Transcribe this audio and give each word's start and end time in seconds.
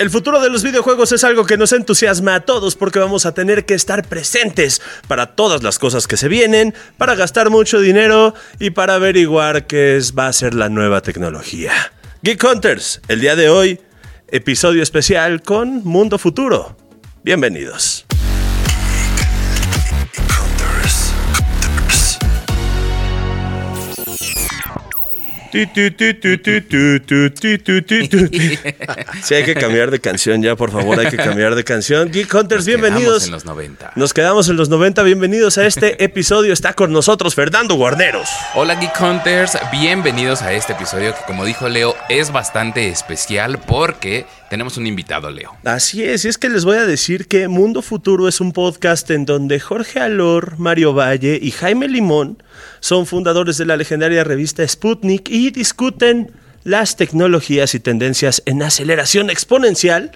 El 0.00 0.08
futuro 0.08 0.40
de 0.40 0.48
los 0.48 0.62
videojuegos 0.62 1.12
es 1.12 1.24
algo 1.24 1.44
que 1.44 1.58
nos 1.58 1.74
entusiasma 1.74 2.34
a 2.34 2.40
todos 2.40 2.74
porque 2.74 2.98
vamos 2.98 3.26
a 3.26 3.34
tener 3.34 3.66
que 3.66 3.74
estar 3.74 4.08
presentes 4.08 4.80
para 5.06 5.36
todas 5.36 5.62
las 5.62 5.78
cosas 5.78 6.06
que 6.06 6.16
se 6.16 6.26
vienen, 6.26 6.72
para 6.96 7.14
gastar 7.14 7.50
mucho 7.50 7.80
dinero 7.80 8.32
y 8.58 8.70
para 8.70 8.94
averiguar 8.94 9.66
qué 9.66 9.98
es, 9.98 10.14
va 10.14 10.28
a 10.28 10.32
ser 10.32 10.54
la 10.54 10.70
nueva 10.70 11.02
tecnología. 11.02 11.72
Geek 12.22 12.42
Hunters, 12.42 13.02
el 13.08 13.20
día 13.20 13.36
de 13.36 13.50
hoy, 13.50 13.78
episodio 14.28 14.82
especial 14.82 15.42
con 15.42 15.84
Mundo 15.84 16.16
Futuro. 16.16 16.78
Bienvenidos. 17.22 18.06
Sí, 29.22 29.34
hay 29.34 29.44
que 29.44 29.54
cambiar 29.54 29.90
de 29.90 30.00
canción 30.00 30.42
ya, 30.42 30.56
por 30.56 30.70
favor, 30.70 30.98
hay 30.98 31.08
que 31.08 31.16
cambiar 31.16 31.54
de 31.54 31.64
canción. 31.64 32.10
Geek 32.10 32.32
Hunters, 32.32 32.66
bienvenidos. 32.66 33.26
en 33.26 33.32
los 33.32 33.44
90. 33.44 33.92
Nos 33.96 34.14
quedamos 34.14 34.48
en 34.48 34.56
los 34.56 34.68
90, 34.68 35.02
bienvenidos 35.02 35.58
a 35.58 35.66
este 35.66 36.02
episodio. 36.02 36.52
Está 36.52 36.74
con 36.74 36.92
nosotros 36.92 37.34
Fernando 37.34 37.74
Guarneros. 37.74 38.28
Hola 38.54 38.76
Geek 38.76 38.98
Hunters, 39.00 39.58
bienvenidos 39.72 40.42
a 40.42 40.52
este 40.52 40.72
episodio 40.72 41.14
que 41.14 41.20
como 41.26 41.44
dijo 41.44 41.68
Leo 41.68 41.94
es 42.08 42.32
bastante 42.32 42.88
especial 42.88 43.60
porque 43.66 44.26
tenemos 44.48 44.76
un 44.76 44.86
invitado, 44.86 45.30
Leo. 45.30 45.56
Así 45.64 46.02
es, 46.02 46.24
y 46.24 46.28
es 46.28 46.38
que 46.38 46.48
les 46.48 46.64
voy 46.64 46.76
a 46.76 46.86
decir 46.86 47.28
que 47.28 47.48
Mundo 47.48 47.82
Futuro 47.82 48.28
es 48.28 48.40
un 48.40 48.52
podcast 48.52 49.10
en 49.10 49.24
donde 49.24 49.60
Jorge 49.60 50.00
Alor, 50.00 50.58
Mario 50.58 50.94
Valle 50.94 51.38
y 51.40 51.50
Jaime 51.50 51.88
Limón 51.88 52.42
son 52.80 53.06
fundadores 53.06 53.58
de 53.58 53.66
la 53.66 53.76
legendaria 53.76 54.24
revista 54.24 54.66
Sputnik 54.66 55.28
y 55.28 55.50
discuten 55.50 56.32
las 56.64 56.96
tecnologías 56.96 57.74
y 57.74 57.80
tendencias 57.80 58.42
en 58.46 58.62
aceleración 58.62 59.30
exponencial 59.30 60.12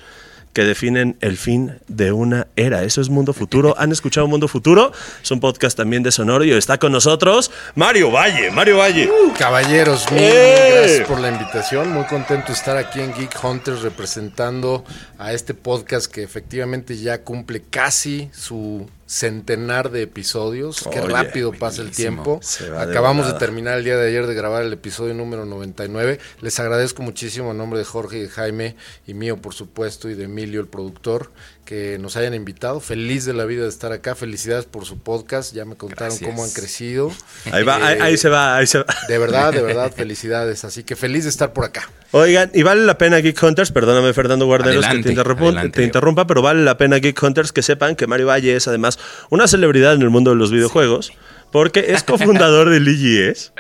que 0.55 0.65
definen 0.65 1.19
el 1.21 1.37
fin 1.37 1.81
de 1.89 2.13
una 2.13 2.47
era. 2.55 2.85
Eso 2.85 3.01
es 3.01 3.11
Mundo 3.11 3.33
Futuro. 3.35 3.75
¿Han 3.77 3.91
escuchado 3.91 4.29
Mundo 4.29 4.47
Futuro? 4.47 4.93
Es 5.21 5.31
un 5.33 5.41
podcast 5.41 5.77
también 5.77 6.05
de 6.05 6.13
Sonoro 6.13 6.45
y 6.45 6.53
está 6.53 6.79
con 6.79 6.93
nosotros 6.93 7.51
Mario 7.75 8.13
Valle. 8.13 8.53
Mario 8.53 8.79
Valle. 8.79 9.11
Caballeros, 9.37 10.11
mil, 10.13 10.21
mil 10.21 10.31
¡Eh! 10.33 10.75
gracias 10.79 11.09
por 11.09 11.19
la 11.19 11.31
invitación. 11.31 11.91
Muy 11.91 12.05
contento 12.05 12.47
de 12.49 12.53
estar 12.53 12.77
aquí 12.77 13.01
en 13.01 13.13
Geek 13.13 13.37
Hunters 13.43 13.83
representando 13.83 14.85
a 15.19 15.33
este 15.33 15.55
podcast 15.55 16.07
que 16.07 16.23
efectivamente 16.23 16.97
ya 16.97 17.23
cumple 17.23 17.65
casi 17.69 18.31
su 18.33 18.89
centenar 19.07 19.91
de 19.91 20.03
episodios. 20.03 20.87
Qué 20.91 21.01
Oye, 21.01 21.13
rápido 21.13 21.53
pasa 21.53 21.83
el 21.83 21.91
tiempo. 21.91 22.41
De 22.61 22.79
Acabamos 22.79 23.27
de, 23.27 23.35
terminar 23.35 23.79
el 23.79 23.85
día 23.85 23.97
de 23.97 24.09
ayer 24.09 24.27
de 24.27 24.35
grabar 24.35 24.63
el 24.63 24.73
episodio 24.73 25.15
número 25.15 25.45
99. 25.45 26.19
Les 26.41 26.61
agradezco 26.61 27.03
muchísimo 27.03 27.51
en 27.51 27.59
nombre 27.59 27.79
de 27.79 27.85
Jorge 27.85 28.19
y 28.19 28.23
de 28.23 28.29
Jaime 28.29 28.77
y 29.07 29.15
mío, 29.15 29.37
por 29.37 29.55
supuesto, 29.55 30.09
y 30.09 30.15
de 30.15 30.25
Emilio, 30.25 30.61
el 30.61 30.69
productor, 30.69 31.31
que 31.65 31.99
nos 31.99 32.17
hayan 32.17 32.35
invitado. 32.35 32.81
Feliz 32.81 33.25
de 33.25 33.33
la 33.35 33.45
vida 33.45 33.63
de 33.63 33.69
estar 33.69 33.93
acá. 33.93 34.15
Felicidades 34.15 34.65
por 34.67 34.85
su 34.85 34.99
podcast. 34.99 35.55
Ya 35.55 35.65
me 35.65 35.77
contaron 35.77 36.09
Gracias. 36.11 36.29
cómo 36.31 36.45
han 36.45 36.51
crecido. 36.51 37.11
Ahí 37.51 37.63
va, 37.65 37.77
ahí, 37.77 37.97
Eh, 37.99 38.03
ahí 38.03 38.17
se 38.17 38.29
va, 38.29 38.57
ahí 38.57 38.67
se 38.67 38.79
va. 38.79 38.87
De 39.09 39.19
verdad, 39.19 39.53
de 39.53 39.63
verdad, 39.63 39.93
felicidades. 39.95 40.65
Así 40.65 40.85
que 40.85 40.97
feliz 40.97 41.25
de 41.25 41.31
estar 41.31 41.53
por 41.53 41.65
acá. 41.65 41.89
Oigan, 42.13 42.51
y 42.55 42.63
vale 42.63 42.85
la 42.85 42.97
pena 42.99 43.17
Geek 43.19 43.43
Hunters, 43.43 43.73
perdóname 43.73 44.13
Fernando 44.13 44.47
Guarderos 44.47 44.81
que 44.85 44.87
Adelante, 44.87 45.09
te, 45.09 45.15
interrumpo- 45.21 45.47
adelante, 45.47 45.71
te 45.81 45.83
interrumpa, 45.83 46.27
pero 46.29 46.43
vale 46.43 46.63
la 46.63 46.77
pena 46.79 46.99
Geek 46.99 47.21
Hunters 47.21 47.51
que 47.51 47.63
sepan 47.63 47.97
que 47.97 48.07
Mario 48.07 48.29
Valle 48.29 48.55
es 48.55 48.69
además 48.69 49.01
una 49.31 49.49
celebridad 49.49 49.95
en 49.95 50.03
el 50.03 50.11
mundo 50.11 50.31
de 50.31 50.37
los 50.37 50.53
videojuegos, 50.53 51.13
porque 51.51 51.87
es 51.89 52.05
cofundador 52.05 52.71
del 52.71 52.87
IGS. 52.87 53.53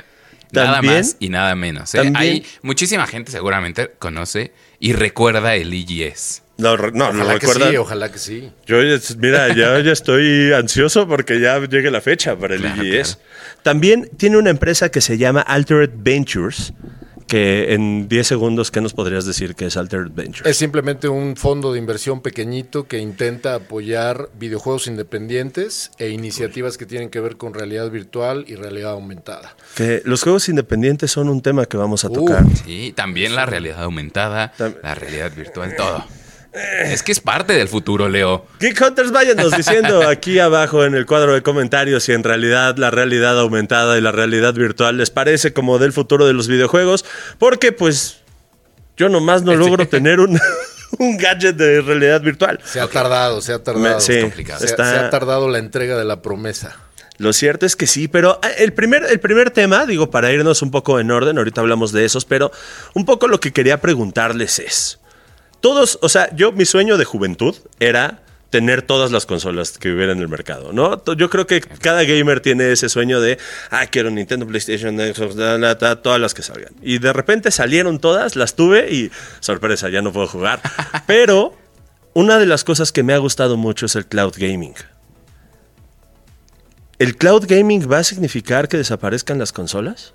Nada 0.52 0.74
También, 0.74 0.98
más 0.98 1.16
y 1.18 1.30
nada 1.30 1.56
menos. 1.56 1.92
¿eh? 1.96 2.12
Hay 2.14 2.46
muchísima 2.62 3.08
gente 3.08 3.32
seguramente 3.32 3.90
conoce 3.98 4.52
y 4.78 4.92
recuerda 4.92 5.56
el 5.56 5.74
IGS. 5.74 6.43
No, 6.58 6.76
no, 6.76 7.08
Ojalá 7.08 7.38
que 7.38 7.46
recuerda. 7.46 7.70
sí, 7.70 7.76
ojalá 7.76 8.12
que 8.12 8.18
sí. 8.18 8.50
Yo, 8.66 8.76
mira, 9.18 9.48
ya, 9.54 9.80
ya 9.80 9.92
estoy 9.92 10.52
ansioso 10.56 11.06
porque 11.08 11.40
ya 11.40 11.58
llegue 11.60 11.90
la 11.90 12.00
fecha 12.00 12.36
para 12.36 12.54
el 12.54 12.60
Claro, 12.62 12.84
IGS. 12.84 13.18
También 13.62 14.10
tiene 14.16 14.36
una 14.38 14.50
empresa 14.50 14.90
que 14.90 15.00
se 15.00 15.18
llama 15.18 15.40
Altered 15.40 15.90
Ventures, 15.96 16.72
que 17.26 17.72
en 17.72 18.06
10 18.06 18.26
segundos, 18.26 18.70
¿qué 18.70 18.82
nos 18.82 18.92
podrías 18.92 19.24
decir 19.24 19.54
que 19.54 19.64
es 19.66 19.76
Altered 19.78 20.10
Ventures? 20.12 20.46
Es 20.46 20.58
simplemente 20.58 21.08
un 21.08 21.36
fondo 21.36 21.72
de 21.72 21.78
inversión 21.78 22.20
pequeñito 22.20 22.86
que 22.86 22.98
intenta 22.98 23.54
apoyar 23.54 24.28
videojuegos 24.38 24.86
independientes 24.86 25.90
e 25.98 26.10
iniciativas 26.10 26.76
que 26.76 26.84
tienen 26.84 27.08
que 27.08 27.20
ver 27.20 27.36
con 27.36 27.54
realidad 27.54 27.90
virtual 27.90 28.44
y 28.46 28.56
realidad 28.56 28.92
aumentada. 28.92 29.56
Que 29.74 30.02
los 30.04 30.22
juegos 30.22 30.48
independientes 30.50 31.10
son 31.10 31.30
un 31.30 31.40
tema 31.40 31.64
que 31.64 31.78
vamos 31.78 32.04
a 32.04 32.08
Uh, 32.08 32.12
tocar. 32.12 32.44
Sí, 32.64 32.92
también 32.94 33.34
la 33.34 33.46
realidad 33.46 33.82
aumentada, 33.82 34.52
Tam- 34.56 34.76
la 34.82 34.94
realidad 34.94 35.32
virtual, 35.34 35.74
todo. 35.76 36.04
Es 36.84 37.02
que 37.02 37.10
es 37.12 37.18
parte 37.20 37.52
del 37.54 37.68
futuro, 37.68 38.08
Leo. 38.08 38.46
Geek 38.60 38.80
Hunters, 38.80 39.10
váyanos 39.10 39.50
diciendo 39.56 40.06
aquí 40.08 40.38
abajo 40.38 40.84
en 40.84 40.94
el 40.94 41.04
cuadro 41.04 41.34
de 41.34 41.42
comentarios 41.42 42.04
si 42.04 42.12
en 42.12 42.22
realidad 42.22 42.76
la 42.76 42.90
realidad 42.92 43.38
aumentada 43.40 43.98
y 43.98 44.00
la 44.00 44.12
realidad 44.12 44.54
virtual 44.54 44.96
les 44.96 45.10
parece 45.10 45.52
como 45.52 45.78
del 45.78 45.92
futuro 45.92 46.26
de 46.26 46.32
los 46.32 46.46
videojuegos, 46.46 47.04
porque 47.38 47.72
pues 47.72 48.18
yo 48.96 49.08
nomás 49.08 49.42
no 49.42 49.54
logro 49.56 49.88
tener 49.88 50.20
un, 50.20 50.38
un 50.98 51.16
gadget 51.16 51.56
de 51.56 51.80
realidad 51.80 52.20
virtual. 52.20 52.60
Se 52.64 52.80
ha 52.80 52.86
tardado, 52.86 53.40
se 53.40 53.52
ha 53.52 53.62
tardado. 53.62 53.96
Me- 53.96 54.00
sí, 54.00 54.20
complicado. 54.20 54.60
Se, 54.60 54.66
está- 54.66 54.88
se 54.90 54.96
ha 54.98 55.10
tardado 55.10 55.48
la 55.48 55.58
entrega 55.58 55.96
de 55.98 56.04
la 56.04 56.22
promesa. 56.22 56.76
Lo 57.18 57.32
cierto 57.32 57.64
es 57.66 57.74
que 57.76 57.86
sí, 57.86 58.06
pero 58.08 58.38
ah, 58.42 58.48
el 58.58 58.72
primer, 58.72 59.04
el 59.04 59.18
primer 59.20 59.50
tema, 59.52 59.86
digo, 59.86 60.10
para 60.10 60.32
irnos 60.32 60.62
un 60.62 60.70
poco 60.70 60.98
en 61.00 61.10
orden, 61.12 61.38
ahorita 61.38 61.60
hablamos 61.60 61.92
de 61.92 62.04
esos, 62.04 62.24
pero 62.24 62.50
un 62.94 63.04
poco 63.04 63.28
lo 63.28 63.38
que 63.38 63.52
quería 63.52 63.80
preguntarles 63.80 64.58
es, 64.58 64.98
todos, 65.64 65.98
o 66.02 66.10
sea, 66.10 66.28
yo 66.36 66.52
mi 66.52 66.66
sueño 66.66 66.98
de 66.98 67.06
juventud 67.06 67.56
era 67.80 68.20
tener 68.50 68.82
todas 68.82 69.10
las 69.10 69.24
consolas 69.24 69.78
que 69.78 69.90
hubiera 69.90 70.12
en 70.12 70.18
el 70.18 70.28
mercado, 70.28 70.74
¿no? 70.74 71.02
Yo 71.14 71.30
creo 71.30 71.46
que 71.46 71.62
cada 71.62 72.04
gamer 72.04 72.40
tiene 72.40 72.70
ese 72.70 72.90
sueño 72.90 73.18
de, 73.18 73.38
ah, 73.70 73.86
quiero 73.86 74.10
Nintendo, 74.10 74.46
PlayStation, 74.46 74.94
Xbox, 74.98 75.36
da, 75.36 75.56
da, 75.56 75.74
da, 75.76 76.02
todas 76.02 76.20
las 76.20 76.34
que 76.34 76.42
salgan. 76.42 76.74
Y 76.82 76.98
de 76.98 77.14
repente 77.14 77.50
salieron 77.50 77.98
todas, 77.98 78.36
las 78.36 78.56
tuve 78.56 78.92
y, 78.92 79.10
sorpresa, 79.40 79.88
ya 79.88 80.02
no 80.02 80.12
puedo 80.12 80.26
jugar. 80.26 80.60
Pero 81.06 81.56
una 82.12 82.38
de 82.38 82.44
las 82.44 82.62
cosas 82.62 82.92
que 82.92 83.02
me 83.02 83.14
ha 83.14 83.18
gustado 83.18 83.56
mucho 83.56 83.86
es 83.86 83.96
el 83.96 84.04
cloud 84.04 84.34
gaming. 84.36 84.74
¿El 86.98 87.16
cloud 87.16 87.46
gaming 87.48 87.90
va 87.90 88.00
a 88.00 88.04
significar 88.04 88.68
que 88.68 88.76
desaparezcan 88.76 89.38
las 89.38 89.52
consolas? 89.52 90.12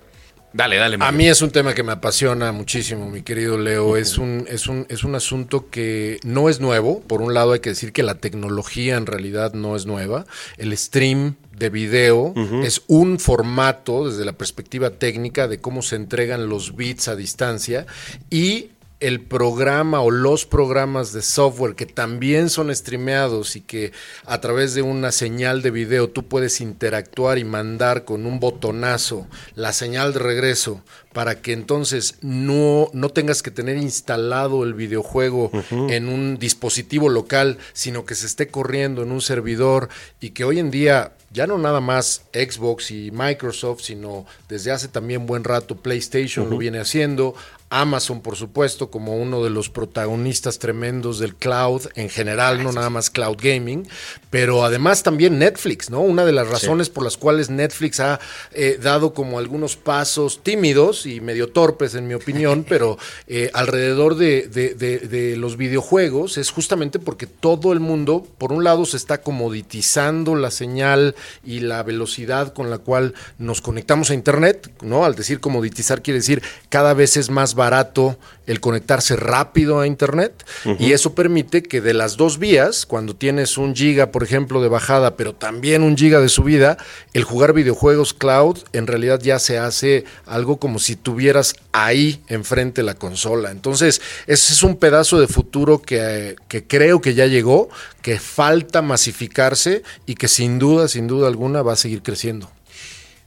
Dale, 0.52 0.76
dale. 0.76 0.96
A 0.96 0.98
Mario. 0.98 1.16
mí 1.18 1.28
es 1.28 1.42
un 1.42 1.50
tema 1.50 1.74
que 1.74 1.82
me 1.82 1.92
apasiona 1.92 2.50
muchísimo, 2.52 3.08
mi 3.08 3.22
querido 3.22 3.56
Leo. 3.56 3.96
Es 3.96 4.18
un, 4.18 4.46
es 4.48 4.66
un, 4.66 4.86
es 4.88 5.04
un 5.04 5.14
asunto 5.14 5.70
que 5.70 6.18
no 6.24 6.48
es 6.48 6.60
nuevo. 6.60 7.00
Por 7.00 7.22
un 7.22 7.34
lado 7.34 7.52
hay 7.52 7.60
que 7.60 7.70
decir 7.70 7.92
que 7.92 8.02
la 8.02 8.16
tecnología 8.16 8.96
en 8.96 9.06
realidad 9.06 9.52
no 9.54 9.76
es 9.76 9.86
nueva. 9.86 10.26
El 10.58 10.76
stream 10.76 11.36
de 11.56 11.70
video 11.70 12.34
es 12.64 12.82
un 12.86 13.18
formato 13.18 14.08
desde 14.08 14.24
la 14.24 14.32
perspectiva 14.32 14.90
técnica 14.90 15.46
de 15.46 15.60
cómo 15.60 15.82
se 15.82 15.96
entregan 15.96 16.48
los 16.48 16.74
bits 16.74 17.08
a 17.08 17.16
distancia 17.16 17.86
y 18.30 18.70
el 19.00 19.22
programa 19.22 20.00
o 20.02 20.10
los 20.10 20.46
programas 20.46 21.12
de 21.12 21.22
software 21.22 21.74
que 21.74 21.86
también 21.86 22.50
son 22.50 22.74
streameados 22.74 23.56
y 23.56 23.62
que 23.62 23.92
a 24.26 24.40
través 24.40 24.74
de 24.74 24.82
una 24.82 25.10
señal 25.10 25.62
de 25.62 25.70
video 25.70 26.10
tú 26.10 26.28
puedes 26.28 26.60
interactuar 26.60 27.38
y 27.38 27.44
mandar 27.44 28.04
con 28.04 28.26
un 28.26 28.40
botonazo 28.40 29.26
la 29.54 29.72
señal 29.72 30.12
de 30.12 30.20
regreso 30.20 30.82
para 31.12 31.40
que 31.40 31.52
entonces 31.52 32.16
no, 32.20 32.88
no 32.92 33.08
tengas 33.08 33.42
que 33.42 33.50
tener 33.50 33.76
instalado 33.76 34.62
el 34.62 34.74
videojuego 34.74 35.50
en 35.70 36.08
un 36.08 36.38
dispositivo 36.38 37.08
local, 37.08 37.58
sino 37.72 38.04
que 38.04 38.14
se 38.14 38.26
esté 38.26 38.48
corriendo 38.48 39.02
en 39.02 39.10
un 39.10 39.20
servidor 39.20 39.88
y 40.20 40.30
que 40.30 40.44
hoy 40.44 40.60
en 40.60 40.70
día 40.70 41.14
ya 41.32 41.46
no 41.46 41.58
nada 41.58 41.80
más 41.80 42.22
Xbox 42.32 42.90
y 42.90 43.10
Microsoft, 43.12 43.82
sino 43.82 44.26
desde 44.48 44.72
hace 44.72 44.88
también 44.88 45.26
buen 45.26 45.44
rato 45.44 45.76
PlayStation 45.76 46.50
lo 46.50 46.58
viene 46.58 46.80
haciendo, 46.80 47.34
Amazon 47.70 48.20
por 48.20 48.36
supuesto 48.36 48.90
como 48.90 49.16
uno 49.16 49.42
de 49.42 49.50
los 49.50 49.70
protagonistas 49.70 50.58
tremendos 50.58 51.18
del 51.18 51.34
cloud 51.36 51.82
en 51.94 52.08
general, 52.08 52.62
no 52.62 52.72
nada 52.72 52.90
más 52.90 53.10
cloud 53.10 53.36
gaming, 53.40 53.88
pero 54.28 54.64
además 54.64 55.02
también 55.02 55.38
Netflix, 55.38 55.88
¿no? 55.88 56.00
Una 56.00 56.24
de 56.24 56.32
las 56.32 56.48
razones 56.48 56.88
por 56.90 57.04
las 57.04 57.16
cuales 57.16 57.48
Netflix 57.50 58.00
ha 58.00 58.20
eh, 58.52 58.78
dado 58.82 59.14
como 59.14 59.38
algunos 59.38 59.76
pasos 59.76 60.42
tímidos 60.42 61.06
y 61.06 61.20
medio 61.20 61.48
torpes 61.48 61.94
en 61.94 62.06
mi 62.08 62.14
opinión, 62.14 62.64
pero 62.68 62.98
eh, 63.28 63.50
alrededor 63.54 64.16
de, 64.16 64.48
de- 64.48 64.74
de- 64.74 64.98
de 64.98 65.36
los 65.36 65.56
videojuegos 65.56 66.38
es 66.38 66.50
justamente 66.50 66.98
porque 66.98 67.26
todo 67.26 67.72
el 67.72 67.80
mundo, 67.80 68.26
por 68.38 68.52
un 68.52 68.64
lado, 68.64 68.84
se 68.84 68.96
está 68.96 69.20
comoditizando 69.22 70.34
la 70.34 70.50
señal 70.50 71.14
y 71.44 71.60
la 71.60 71.82
velocidad 71.82 72.52
con 72.52 72.70
la 72.70 72.78
cual 72.78 73.14
nos 73.38 73.60
conectamos 73.60 74.10
a 74.10 74.14
Internet, 74.14 74.70
¿no? 74.82 75.04
Al 75.04 75.14
decir 75.14 75.38
comoditizar 75.40 76.02
quiere 76.02 76.18
decir 76.18 76.42
cada 76.68 76.94
vez 76.94 77.16
es 77.16 77.30
más 77.30 77.54
barato 77.60 78.16
el 78.46 78.58
conectarse 78.58 79.16
rápido 79.16 79.80
a 79.80 79.86
Internet 79.86 80.44
y 80.78 80.92
eso 80.92 81.14
permite 81.14 81.62
que 81.62 81.82
de 81.82 81.92
las 81.92 82.16
dos 82.16 82.38
vías, 82.38 82.86
cuando 82.86 83.14
tienes 83.14 83.58
un 83.58 83.76
giga, 83.76 84.10
por 84.10 84.24
ejemplo, 84.24 84.62
de 84.62 84.68
bajada, 84.68 85.14
pero 85.14 85.34
también 85.34 85.82
un 85.82 85.94
giga 85.96 86.20
de 86.20 86.30
subida, 86.30 86.78
el 87.12 87.22
jugar 87.22 87.52
videojuegos 87.52 88.14
cloud 88.14 88.58
en 88.72 88.86
realidad 88.86 89.20
ya 89.22 89.38
se 89.38 89.58
hace 89.58 90.04
algo 90.26 90.56
como 90.56 90.78
si 90.78 90.96
tuvieras 90.96 91.54
ahí 91.72 92.22
enfrente 92.28 92.82
la 92.82 92.94
consola. 92.94 93.50
Entonces, 93.50 94.00
ese 94.26 94.54
es 94.54 94.62
un 94.62 94.76
pedazo 94.76 95.20
de 95.20 95.28
futuro 95.28 95.82
que, 95.82 96.36
que 96.48 96.64
creo 96.64 97.02
que 97.02 97.14
ya 97.14 97.26
llegó, 97.26 97.68
que 98.00 98.18
falta 98.18 98.80
masificarse 98.80 99.82
y 100.06 100.14
que 100.14 100.28
sin 100.28 100.58
duda, 100.58 100.88
sin 100.88 101.06
duda 101.06 101.28
alguna 101.28 101.62
va 101.62 101.74
a 101.74 101.76
seguir 101.76 102.02
creciendo. 102.02 102.50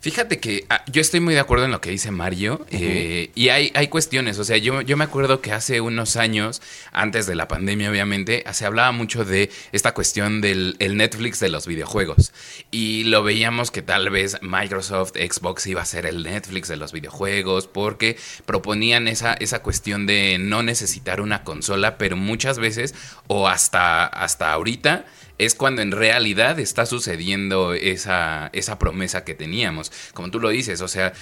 Fíjate 0.03 0.41
que 0.41 0.65
ah, 0.69 0.83
yo 0.91 0.99
estoy 0.99 1.21
muy 1.21 1.33
de 1.33 1.39
acuerdo 1.39 1.63
en 1.63 1.71
lo 1.71 1.79
que 1.79 1.89
dice 1.89 2.11
Mario 2.11 2.65
eh, 2.71 3.31
y 3.35 3.47
hay, 3.47 3.71
hay 3.73 3.87
cuestiones, 3.87 4.37
o 4.37 4.43
sea, 4.43 4.57
yo, 4.57 4.81
yo 4.81 4.97
me 4.97 5.05
acuerdo 5.05 5.39
que 5.39 5.53
hace 5.53 5.79
unos 5.79 6.17
años, 6.17 6.61
antes 6.91 7.25
de 7.25 7.35
la 7.35 7.47
pandemia 7.47 7.89
obviamente, 7.89 8.43
se 8.51 8.65
hablaba 8.65 8.91
mucho 8.91 9.23
de 9.23 9.49
esta 9.71 9.93
cuestión 9.93 10.41
del 10.41 10.75
el 10.79 10.97
Netflix 10.97 11.39
de 11.39 11.47
los 11.47 11.67
videojuegos 11.67 12.33
y 12.69 13.05
lo 13.05 13.23
veíamos 13.23 13.71
que 13.71 13.81
tal 13.81 14.09
vez 14.09 14.39
Microsoft, 14.41 15.13
Xbox 15.13 15.67
iba 15.67 15.81
a 15.81 15.85
ser 15.85 16.05
el 16.05 16.23
Netflix 16.23 16.67
de 16.67 16.75
los 16.75 16.91
videojuegos 16.91 17.67
porque 17.67 18.17
proponían 18.45 19.07
esa, 19.07 19.35
esa 19.35 19.63
cuestión 19.63 20.05
de 20.05 20.37
no 20.37 20.63
necesitar 20.63 21.21
una 21.21 21.45
consola, 21.45 21.97
pero 21.97 22.17
muchas 22.17 22.59
veces 22.59 22.93
o 23.27 23.47
hasta, 23.47 24.05
hasta 24.07 24.51
ahorita 24.51 25.05
es 25.37 25.55
cuando 25.55 25.81
en 25.81 25.91
realidad 25.91 26.59
está 26.59 26.85
sucediendo 26.85 27.73
esa, 27.73 28.49
esa 28.53 28.79
promesa 28.79 29.23
que 29.23 29.33
teníamos. 29.33 29.91
Como 30.13 30.31
tú 30.31 30.39
lo 30.39 30.49
dices, 30.49 30.81
o 30.81 30.87
sea, 30.87 31.13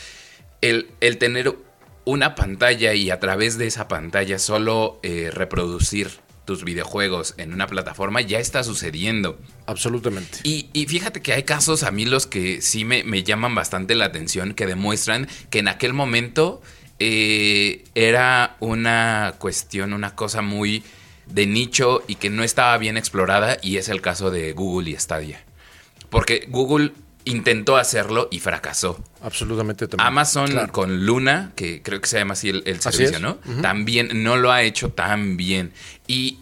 el, 0.62 0.90
el 1.00 1.18
tener 1.18 1.56
una 2.06 2.36
pantalla 2.36 2.94
y 2.94 3.10
a 3.10 3.19
través 3.19 3.58
de 3.58 3.68
esa 3.68 3.88
pantalla 3.88 4.40
solo 4.40 5.00
eh, 5.04 5.30
reproducir 5.31 6.10
tus 6.46 6.63
videojuegos 6.63 7.36
en 7.38 7.54
una 7.54 7.68
plataforma 7.68 8.22
ya 8.22 8.40
está 8.40 8.63
sucediendo. 8.63 9.40
Absolutamente. 9.68 10.40
Y, 10.44 10.69
y, 10.74 10.88
fíjate 10.88 11.22
que 11.22 11.34
hay 11.34 11.44
casos 11.44 11.84
a 11.84 11.92
mí 11.92 12.06
los 12.06 12.25
que 12.25 12.62
sí 12.62 12.84
me, 12.84 13.04
me, 13.04 13.24
llaman 13.24 13.54
bastante 13.54 13.94
la 13.96 14.06
atención 14.06 14.54
que 14.54 14.66
demuestran 14.66 15.28
que 15.52 15.60
en 15.60 15.68
aquel 15.68 15.94
momento 15.94 16.62
eh, 17.00 17.84
era 17.96 18.58
una 18.60 19.36
cuestión, 19.38 19.94
una 19.94 20.16
cosa 20.16 20.42
muy 20.42 20.84
de 21.33 21.45
nicho 21.45 22.04
y 22.07 22.16
que 22.16 22.30
no 22.30 22.44
estaba 22.44 22.78
bien 22.78 22.98
explorada 22.98 23.57
y 23.62 23.78
es 23.78 23.89
el 23.89 24.01
caso 24.01 24.31
de 24.31 24.54
Google 24.54 24.92
y 24.92 24.95
Stadia. 24.98 25.44
Porque 26.10 26.45
Google 26.50 26.92
intentó 27.25 27.78
hacerlo 27.78 28.28
y 28.31 28.39
fracasó. 28.39 29.04
Absolutamente 29.22 29.88
también. 29.88 30.07
Amazon 30.07 30.48
claro. 30.48 30.72
con 30.72 31.06
Luna, 31.06 31.51
que 31.56 31.81
creo 31.81 32.01
que 32.01 32.07
se 32.07 32.18
llama 32.18 32.33
así 32.33 32.50
el, 32.50 32.63
el 32.66 32.81
servicio, 32.81 33.19
¿no? 33.19 33.39
Uh 33.45 33.50
-huh. 33.50 33.62
También 33.62 34.24
no 34.24 34.38
lo 34.38 34.51
ha 34.51 34.63
hecho 34.63 34.89
tan 34.89 35.38
bien. 35.38 35.72
Y 36.07 36.39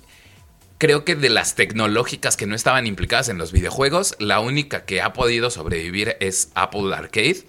creo 0.77 1.03
que 1.03 1.15
de 1.15 1.29
las 1.29 1.55
tecnológicas 1.55 2.37
que 2.37 2.47
no 2.47 2.55
estaban 2.55 2.87
implicadas 2.87 3.29
en 3.29 3.37
los 3.37 3.51
videojuegos, 3.51 4.15
la 4.19 4.39
única 4.39 4.85
que 4.85 5.01
ha 5.01 5.13
podido 5.13 5.51
sobrevivir 5.51 6.15
es 6.19 6.49
Apple 6.55 6.95
Arcade, 6.95 7.43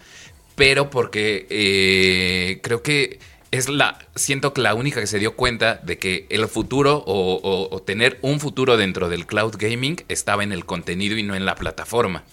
pero 0.56 0.90
porque 0.90 1.46
eh, 1.48 2.60
creo 2.62 2.82
que 2.82 3.20
es 3.50 3.68
la, 3.68 3.98
siento 4.14 4.52
que 4.52 4.60
la 4.60 4.74
única 4.74 5.00
que 5.00 5.06
se 5.06 5.18
dio 5.18 5.34
cuenta 5.34 5.74
de 5.76 5.98
que 5.98 6.26
el 6.30 6.46
futuro 6.46 7.02
o, 7.06 7.82
tener 7.84 8.18
un 8.22 8.38
futuro 8.38 8.76
dentro 8.76 9.08
del 9.08 9.26
cloud 9.26 9.56
gaming 9.58 10.04
estaba 10.08 10.44
en 10.44 10.52
el 10.52 10.64
contenido 10.64 11.16
y 11.16 11.22
no 11.22 11.34
en 11.34 11.44
la 11.44 11.56
plataforma. 11.56 12.24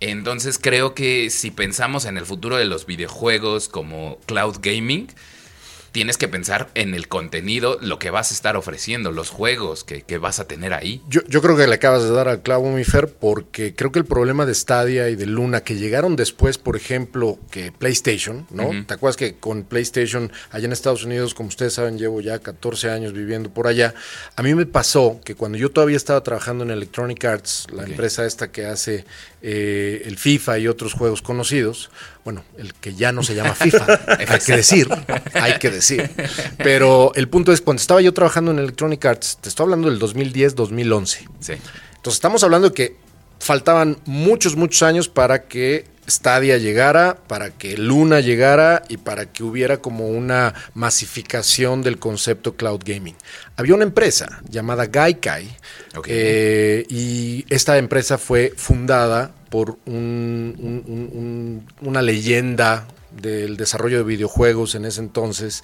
Entonces 0.00 0.58
creo 0.58 0.94
que 0.94 1.30
si 1.30 1.50
pensamos 1.50 2.04
en 2.06 2.16
el 2.16 2.24
futuro 2.24 2.56
de 2.56 2.64
los 2.64 2.86
videojuegos 2.86 3.68
como 3.68 4.18
cloud 4.26 4.56
gaming, 4.60 5.08
tienes 5.92 6.16
que 6.16 6.28
pensar 6.28 6.68
en 6.74 6.94
el 6.94 7.08
contenido, 7.08 7.78
lo 7.80 7.98
que 7.98 8.10
vas 8.10 8.30
a 8.30 8.34
estar 8.34 8.56
ofreciendo, 8.56 9.10
los 9.10 9.30
juegos 9.30 9.84
que, 9.84 10.02
que 10.02 10.18
vas 10.18 10.38
a 10.40 10.46
tener 10.46 10.72
ahí. 10.72 11.02
Yo, 11.08 11.20
yo, 11.28 11.42
creo 11.42 11.56
que 11.56 11.66
le 11.66 11.74
acabas 11.74 12.04
de 12.04 12.10
dar 12.10 12.28
al 12.28 12.42
clavo, 12.42 12.70
mi 12.70 12.84
Fer, 12.84 13.08
porque 13.08 13.74
creo 13.74 13.92
que 13.92 13.98
el 13.98 14.04
problema 14.04 14.46
de 14.46 14.54
Stadia 14.54 15.08
y 15.08 15.16
de 15.16 15.26
Luna, 15.26 15.62
que 15.62 15.76
llegaron 15.76 16.16
después, 16.16 16.58
por 16.58 16.76
ejemplo, 16.76 17.38
que 17.50 17.72
PlayStation, 17.72 18.46
¿no? 18.50 18.68
Uh 18.68 18.72
-huh. 18.72 18.86
¿Te 18.86 18.94
acuerdas 18.94 19.16
que 19.16 19.34
con 19.36 19.64
PlayStation, 19.64 20.30
allá 20.50 20.66
en 20.66 20.72
Estados 20.72 21.04
Unidos, 21.04 21.34
como 21.34 21.48
ustedes 21.48 21.74
saben, 21.74 21.98
llevo 21.98 22.20
ya 22.20 22.38
14 22.38 22.90
años 22.90 23.12
viviendo 23.12 23.50
por 23.50 23.66
allá, 23.66 23.94
a 24.36 24.42
mí 24.42 24.54
me 24.54 24.66
pasó 24.66 25.20
que 25.24 25.34
cuando 25.34 25.58
yo 25.58 25.70
todavía 25.70 25.96
estaba 25.96 26.22
trabajando 26.22 26.64
en 26.64 26.70
Electronic 26.70 27.24
Arts, 27.24 27.66
la 27.72 27.82
okay. 27.82 27.92
empresa 27.92 28.26
esta 28.26 28.50
que 28.50 28.66
hace 28.66 29.04
eh, 29.42 30.02
el 30.04 30.18
FIFA 30.18 30.58
y 30.58 30.68
otros 30.68 30.92
juegos 30.92 31.22
conocidos, 31.22 31.90
bueno, 32.24 32.44
el 32.58 32.74
que 32.74 32.94
ya 32.94 33.10
no 33.12 33.22
se 33.22 33.34
llama 33.34 33.54
FIFA, 33.54 34.00
hay 34.18 34.38
que 34.38 34.56
decir, 34.56 34.88
hay 35.34 35.58
que 35.58 35.70
decir. 35.70 36.10
Pero 36.58 37.12
el 37.14 37.28
punto 37.28 37.52
es, 37.52 37.60
cuando 37.60 37.80
estaba 37.80 38.00
yo 38.00 38.12
trabajando 38.12 38.50
en 38.50 38.58
Electronic 38.58 39.04
Arts, 39.04 39.38
te 39.40 39.48
estoy 39.48 39.64
hablando 39.64 39.90
del 39.90 39.98
2010-2011. 39.98 41.28
Sí. 41.40 41.52
Entonces 41.52 42.14
estamos 42.14 42.42
hablando 42.44 42.68
de 42.68 42.74
que 42.74 42.96
faltaban 43.38 43.98
muchos, 44.04 44.56
muchos 44.56 44.82
años 44.82 45.08
para 45.08 45.44
que 45.44 45.86
Stadia 46.10 46.58
llegara, 46.58 47.16
para 47.26 47.50
que 47.50 47.76
Luna 47.76 48.20
llegara 48.20 48.82
y 48.88 48.96
para 48.96 49.26
que 49.26 49.44
hubiera 49.44 49.78
como 49.78 50.08
una 50.08 50.54
masificación 50.74 51.82
del 51.82 51.98
concepto 51.98 52.56
cloud 52.56 52.80
gaming. 52.84 53.16
Había 53.56 53.74
una 53.74 53.84
empresa 53.84 54.42
llamada 54.48 54.86
Gaikai 54.86 55.48
okay. 55.96 56.12
eh, 56.14 56.86
y 56.88 57.44
esta 57.48 57.78
empresa 57.78 58.18
fue 58.18 58.52
fundada 58.56 59.32
por 59.50 59.78
un, 59.86 60.54
un, 60.58 60.82
un, 60.86 61.66
una 61.80 62.02
leyenda 62.02 62.86
del 63.12 63.56
desarrollo 63.56 63.98
de 63.98 64.04
videojuegos 64.04 64.74
en 64.74 64.84
ese 64.84 65.00
entonces, 65.00 65.62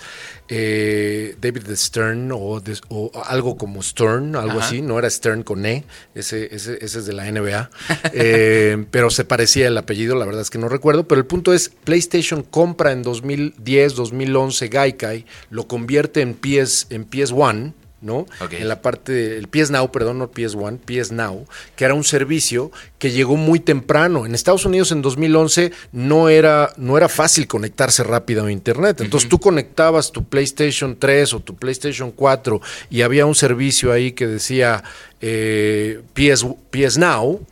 eh, 0.49 1.37
David 1.41 1.69
Stern 1.75 2.31
o, 2.33 2.61
de, 2.61 2.79
o, 2.89 3.11
algo 3.25 3.57
como 3.57 3.83
Stern, 3.83 4.37
algo 4.37 4.59
Ajá. 4.59 4.69
así, 4.69 4.83
no 4.83 4.99
era 4.99 5.09
Stern 5.11 5.43
con 5.43 5.65
E, 5.67 5.85
ese, 6.15 6.55
ese, 6.55 6.79
ese 6.85 6.99
es 6.99 7.07
de 7.07 7.13
la 7.13 7.31
NBA, 7.31 7.71
eh, 8.13 8.85
pero 8.91 9.11
se 9.11 9.25
parecía 9.25 9.69
el 9.69 9.79
apellido, 9.79 10.17
la 10.17 10.27
verdad 10.27 10.43
es 10.43 10.51
que 10.51 10.59
no 10.59 10.69
recuerdo, 10.69 11.07
pero 11.09 11.21
el 11.21 11.27
punto 11.27 11.53
es, 11.53 11.71
PlayStation 11.85 12.43
compra 12.43 12.93
en 12.93 13.03
2010, 13.03 13.95
2011 13.95 14.69
Gaikai, 14.69 15.27
lo 15.51 15.67
convierte 15.67 16.21
en 16.21 16.35
PS, 16.35 16.87
en 16.91 17.09
PS1, 17.09 17.75
¿no? 18.07 18.27
Okay. 18.41 18.63
En 18.63 18.69
la 18.69 18.81
parte 18.81 19.13
del 19.13 19.49
PS 19.49 19.71
Now, 19.71 19.91
perdón, 19.91 20.19
no 20.19 20.31
PS1, 20.31 20.79
PS 20.79 21.13
Now, 21.13 21.47
que 21.75 21.85
era 21.85 21.95
un 21.95 22.05
servicio 22.05 22.71
que 22.99 23.11
llegó 23.11 23.37
muy 23.37 23.61
temprano. 23.61 24.25
En 24.25 24.35
Estados 24.35 24.65
Unidos 24.65 24.93
en 24.93 25.03
2011 25.03 25.73
no 25.93 26.29
era, 26.29 26.73
no 26.77 26.97
era 26.97 27.09
fácil 27.09 27.47
conectarse 27.47 28.03
rápido 28.05 28.47
a 28.47 28.53
Internet. 28.53 29.01
Entonces 29.01 29.27
uh 29.27 29.29
-huh. 29.29 29.31
tú 29.31 29.41
conectabas 29.41 30.13
tu 30.13 30.25
PlayStation 30.25 30.97
3 30.99 31.35
o 31.35 31.41
tu 31.41 31.57
PlayStation 31.57 32.13
4 32.13 32.61
y 32.89 33.03
había 33.03 33.27
un 33.27 33.35
servicio 33.35 33.93
ahí 33.93 34.13
que 34.13 34.27
decía 34.27 34.83
eh, 35.21 36.01
PS, 36.15 36.47
PS 36.71 36.99
Now 36.99 37.45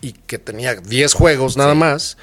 y 0.00 0.12
que 0.12 0.38
tenía 0.38 0.74
10 0.74 1.14
juegos 1.14 1.56
nada 1.56 1.72
sí. 1.72 1.78
más 1.78 2.16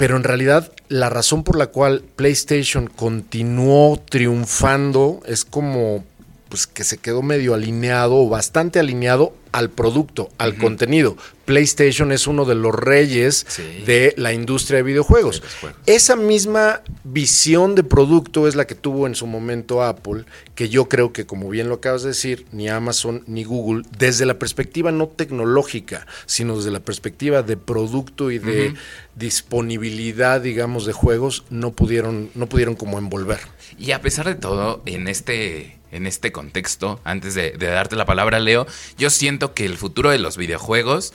pero 0.00 0.16
en 0.16 0.24
realidad 0.24 0.72
la 0.88 1.10
razón 1.10 1.44
por 1.44 1.58
la 1.58 1.66
cual 1.66 2.02
PlayStation 2.16 2.86
continuó 2.86 4.00
triunfando 4.08 5.20
es 5.26 5.44
como 5.44 6.06
pues 6.50 6.66
que 6.66 6.84
se 6.84 6.98
quedó 6.98 7.22
medio 7.22 7.54
alineado 7.54 8.16
o 8.16 8.28
bastante 8.28 8.78
alineado 8.80 9.32
al 9.52 9.70
producto, 9.70 10.28
al 10.36 10.50
uh 10.50 10.54
-huh. 10.54 10.60
contenido. 10.60 11.16
PlayStation 11.50 12.12
es 12.12 12.28
uno 12.28 12.44
de 12.44 12.54
los 12.54 12.72
reyes 12.72 13.44
sí. 13.48 13.82
de 13.84 14.14
la 14.16 14.32
industria 14.32 14.76
de 14.76 14.82
videojuegos. 14.84 15.42
Sí, 15.60 15.66
Esa 15.86 16.14
misma 16.14 16.82
visión 17.02 17.74
de 17.74 17.82
producto 17.82 18.46
es 18.46 18.54
la 18.54 18.68
que 18.68 18.76
tuvo 18.76 19.08
en 19.08 19.16
su 19.16 19.26
momento 19.26 19.82
Apple, 19.82 20.26
que 20.54 20.68
yo 20.68 20.88
creo 20.88 21.12
que, 21.12 21.26
como 21.26 21.48
bien 21.48 21.68
lo 21.68 21.74
acabas 21.74 22.02
de 22.02 22.10
decir, 22.10 22.46
ni 22.52 22.68
Amazon 22.68 23.24
ni 23.26 23.42
Google, 23.42 23.82
desde 23.98 24.26
la 24.26 24.38
perspectiva 24.38 24.92
no 24.92 25.08
tecnológica, 25.08 26.06
sino 26.24 26.56
desde 26.56 26.70
la 26.70 26.78
perspectiva 26.78 27.42
de 27.42 27.56
producto 27.56 28.30
y 28.30 28.38
de 28.38 28.68
uh 28.68 28.72
-huh. 28.72 28.76
disponibilidad, 29.16 30.40
digamos, 30.40 30.86
de 30.86 30.92
juegos, 30.92 31.42
no 31.50 31.72
pudieron, 31.72 32.30
no 32.36 32.48
pudieron 32.48 32.76
como 32.76 32.96
envolver. 32.96 33.40
Y 33.76 33.90
a 33.90 34.00
pesar 34.00 34.26
de 34.26 34.36
todo, 34.36 34.82
en 34.86 35.08
este 35.08 35.80
en 35.92 36.06
este 36.06 36.32
contexto, 36.32 37.00
antes 37.04 37.34
de, 37.34 37.52
de, 37.52 37.66
darte 37.66 37.96
la 37.96 38.04
palabra, 38.04 38.38
Leo, 38.38 38.66
yo 38.96 39.10
siento 39.10 39.54
que 39.54 39.64
el 39.64 39.76
futuro 39.76 40.10
de 40.10 40.18
los 40.18 40.36
videojuegos, 40.36 41.12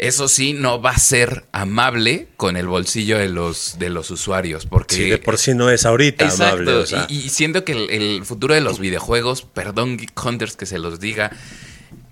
eso 0.00 0.28
sí, 0.28 0.54
no 0.54 0.80
va 0.80 0.92
a 0.92 0.98
ser 0.98 1.44
amable 1.52 2.28
con 2.38 2.56
el 2.56 2.66
bolsillo 2.66 3.18
de 3.18 3.28
los, 3.28 3.78
de 3.78 3.90
los 3.90 4.10
usuarios. 4.10 4.64
Porque 4.64 4.94
sí, 4.94 5.10
de 5.10 5.18
por 5.18 5.36
sí 5.36 5.54
no 5.54 5.68
es 5.68 5.84
ahorita 5.84 6.24
exacto, 6.24 6.54
amable. 6.54 6.72
O 6.72 6.86
sea. 6.86 7.06
y, 7.10 7.18
y, 7.18 7.28
siento 7.28 7.64
que 7.64 7.72
el, 7.72 7.90
el, 7.90 8.24
futuro 8.24 8.54
de 8.54 8.62
los 8.62 8.78
videojuegos, 8.78 9.42
perdón, 9.42 9.98
Geek 9.98 10.24
Hunters 10.24 10.56
que 10.56 10.64
se 10.64 10.78
los 10.78 11.00
diga, 11.00 11.30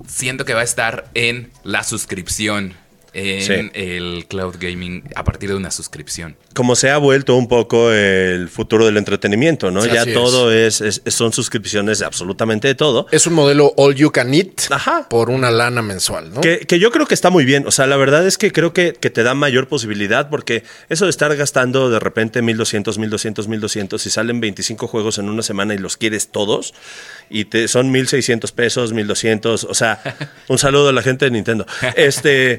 siento 0.06 0.44
que 0.44 0.52
va 0.52 0.60
a 0.60 0.64
estar 0.64 1.08
en 1.14 1.50
la 1.64 1.82
suscripción 1.82 2.74
en 3.14 3.42
sí. 3.42 3.70
el 3.72 4.26
cloud 4.28 4.56
gaming 4.60 5.02
a 5.14 5.24
partir 5.24 5.48
de 5.48 5.56
una 5.56 5.70
suscripción. 5.70 6.36
Como 6.58 6.74
se 6.74 6.90
ha 6.90 6.98
vuelto 6.98 7.36
un 7.36 7.46
poco 7.46 7.92
el 7.92 8.48
futuro 8.48 8.84
del 8.84 8.96
entretenimiento, 8.96 9.70
¿no? 9.70 9.86
Ya 9.86 10.04
todo 10.12 10.52
es. 10.52 10.80
Es, 10.80 11.02
son 11.06 11.32
suscripciones 11.32 12.00
de 12.00 12.04
absolutamente 12.04 12.66
de 12.66 12.74
todo. 12.74 13.06
Es 13.12 13.28
un 13.28 13.34
modelo 13.34 13.74
all 13.76 13.94
you 13.94 14.10
can 14.10 14.34
eat 14.34 14.62
Ajá. 14.70 15.06
por 15.08 15.30
una 15.30 15.52
lana 15.52 15.82
mensual, 15.82 16.34
¿no? 16.34 16.40
Que, 16.40 16.58
que 16.66 16.80
yo 16.80 16.90
creo 16.90 17.06
que 17.06 17.14
está 17.14 17.30
muy 17.30 17.44
bien. 17.44 17.64
O 17.68 17.70
sea, 17.70 17.86
la 17.86 17.96
verdad 17.96 18.26
es 18.26 18.38
que 18.38 18.50
creo 18.50 18.72
que, 18.72 18.92
que 18.92 19.08
te 19.08 19.22
da 19.22 19.34
mayor 19.34 19.68
posibilidad 19.68 20.30
porque 20.30 20.64
eso 20.88 21.04
de 21.04 21.10
estar 21.10 21.32
gastando 21.36 21.90
de 21.90 22.00
repente 22.00 22.42
1200, 22.42 22.98
1200, 22.98 23.46
1200 23.46 24.04
y 24.04 24.10
salen 24.10 24.40
25 24.40 24.88
juegos 24.88 25.18
en 25.18 25.28
una 25.28 25.44
semana 25.44 25.74
y 25.74 25.78
los 25.78 25.96
quieres 25.96 26.32
todos 26.32 26.74
y 27.30 27.44
te, 27.44 27.68
son 27.68 27.92
1600 27.92 28.50
pesos, 28.50 28.92
1200. 28.92 29.62
O 29.62 29.74
sea, 29.74 30.02
un 30.48 30.58
saludo 30.58 30.88
a 30.88 30.92
la 30.92 31.02
gente 31.02 31.24
de 31.26 31.30
Nintendo. 31.30 31.66
Este, 31.94 32.58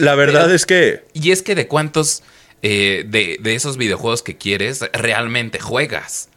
la 0.00 0.14
verdad 0.14 0.44
Pero- 0.44 0.54
es 0.54 0.64
que. 0.64 1.04
Y 1.12 1.32
es 1.32 1.42
que 1.42 1.54
de 1.54 1.68
cuántos 1.68 2.22
eh, 2.62 3.04
de, 3.06 3.38
de 3.40 3.54
esos 3.54 3.76
videojuegos 3.76 4.22
que 4.22 4.36
quieres 4.36 4.80
realmente 4.92 5.60
juegas. 5.60 6.28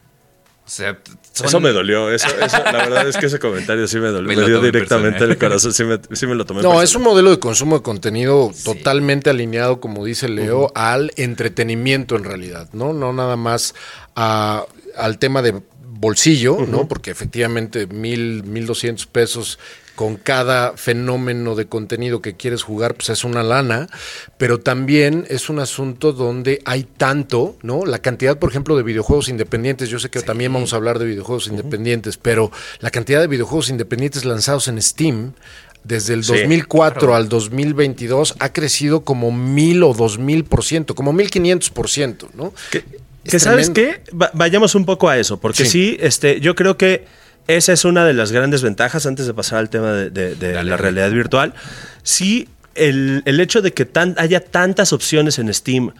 O 0.66 0.72
sea, 0.72 1.00
son- 1.34 1.48
Eso 1.48 1.60
me 1.60 1.70
dolió. 1.72 2.12
Eso, 2.14 2.28
eso- 2.40 2.64
la 2.64 2.72
verdad 2.74 3.08
es 3.08 3.18
que 3.18 3.26
ese 3.26 3.40
comentario 3.40 3.88
sí 3.88 3.98
me 3.98 4.10
dolió. 4.10 4.30
Me 4.38 4.46
dio 4.46 4.62
directamente 4.62 5.24
el 5.24 5.38
corazón. 5.40 5.74
Sí 5.74 5.84
me, 5.84 6.00
sí 6.12 6.28
me 6.28 6.36
lo 6.36 6.46
tomé. 6.46 6.60
No, 6.62 6.70
personal. 6.70 6.84
es 6.84 6.96
un 6.96 7.02
modelo 7.02 7.32
de 7.32 7.40
consumo 7.40 7.78
de 7.78 7.82
contenido 7.84 8.52
totalmente 8.64 9.32
alineado, 9.32 9.80
como 9.80 10.06
dice 10.06 10.30
Leo, 10.30 10.72
al 10.76 11.12
entretenimiento 11.16 12.16
en 12.16 12.24
realidad, 12.24 12.70
¿no? 12.74 12.94
No 12.94 13.14
nada 13.14 13.36
más 13.36 13.74
a- 14.16 14.66
al 14.96 15.18
tema 15.18 15.42
de 15.42 15.60
bolsillo, 16.02 16.58
¿no? 16.68 16.88
Porque 16.88 17.10
efectivamente 17.12 17.88
mil, 17.88 18.44
mil 18.44 18.66
doscientos 18.68 19.08
pesos 19.08 19.58
con 20.00 20.16
cada 20.16 20.78
fenómeno 20.78 21.56
de 21.56 21.66
contenido 21.66 22.22
que 22.22 22.38
quieres 22.38 22.64
jugar, 22.64 22.96
pues 22.96 23.10
es 23.10 23.26
una 23.26 23.44
lana, 23.44 23.90
pero 24.38 24.58
también 24.62 25.26
es 25.28 25.50
un 25.50 25.60
asunto 25.60 26.14
donde 26.14 26.62
hay 26.64 26.84
tanto, 26.84 27.58
¿no? 27.64 27.86
La 27.86 28.00
cantidad, 28.00 28.40
por 28.40 28.50
ejemplo, 28.50 28.78
de 28.78 28.84
videojuegos 28.84 29.28
independientes, 29.28 29.90
yo 29.90 30.00
sé 30.00 30.10
que 30.10 30.22
también 30.22 30.54
vamos 30.54 30.72
a 30.72 30.78
hablar 30.78 31.00
de 31.00 31.06
videojuegos 31.06 31.48
independientes, 31.48 32.16
pero 32.16 32.50
la 32.80 32.92
cantidad 32.92 33.20
de 33.20 33.28
videojuegos 33.28 33.70
independientes 33.70 34.24
lanzados 34.24 34.70
en 34.70 34.82
Steam 34.82 35.34
desde 35.84 36.14
el 36.14 36.24
Sí, 36.24 36.32
2004 36.32 37.14
al 37.14 37.28
2022 37.28 38.36
ha 38.40 38.54
crecido 38.54 39.02
como 39.02 39.34
mil 39.34 39.84
o 39.84 39.94
dos 39.94 40.18
mil 40.18 40.46
por 40.46 40.64
ciento, 40.64 40.96
como 40.96 41.12
mil 41.12 41.30
quinientos 41.30 41.72
por 41.72 41.90
ciento, 41.90 42.30
¿no? 42.36 42.54
Que, 42.72 42.86
que 43.26 43.38
sabes 43.38 43.70
qué, 43.70 44.02
Va- 44.14 44.32
vayamos 44.34 44.76
un 44.76 44.86
poco 44.86 45.10
a 45.10 45.18
eso, 45.18 45.42
porque 45.42 45.66
Sí. 45.66 45.70
sí. 45.70 45.98
este, 46.00 46.40
yo 46.40 46.56
creo 46.56 46.78
que 46.78 47.20
esa 47.50 47.74
es 47.74 47.84
una 47.86 48.06
de 48.06 48.14
las 48.14 48.32
grandes 48.32 48.62
ventajas 48.62 49.06
antes 49.06 49.26
de 49.28 49.34
pasar 49.34 49.60
al 49.60 49.70
tema 49.70 49.92
de, 49.92 50.10
de- 50.10 50.36
de 50.36 50.52
Dale, 50.54 50.70
la 50.70 50.78
realidad 50.78 51.12
virtual. 51.12 51.54
Sí, 52.04 52.48
el, 52.76 53.24
el 53.26 53.40
hecho 53.40 53.62
de 53.62 53.74
que 53.74 53.86
tan, 53.86 54.16
haya 54.18 54.40
tantas 54.40 54.94
opciones 54.94 55.40
en 55.40 55.54
Steam, 55.54 55.92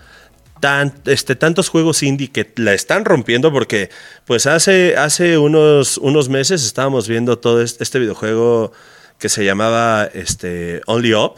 tan, 0.60 0.94
este, 1.06 1.36
tantos 1.36 1.70
juegos 1.70 2.04
indie 2.04 2.30
que 2.32 2.52
la 2.58 2.74
están 2.74 3.04
rompiendo, 3.06 3.52
porque 3.52 3.90
pues 4.26 4.46
hace, 4.46 4.96
hace 4.98 5.38
unos, 5.38 5.98
unos 5.98 6.30
meses 6.30 6.66
estábamos 6.66 7.08
viendo 7.08 7.38
todo 7.40 7.62
este, 7.62 8.00
videojuego 8.00 8.72
que 9.18 9.28
se 9.30 9.44
llamaba 9.44 10.06
este, 10.14 10.82
Only 10.86 11.14
Up, 11.14 11.34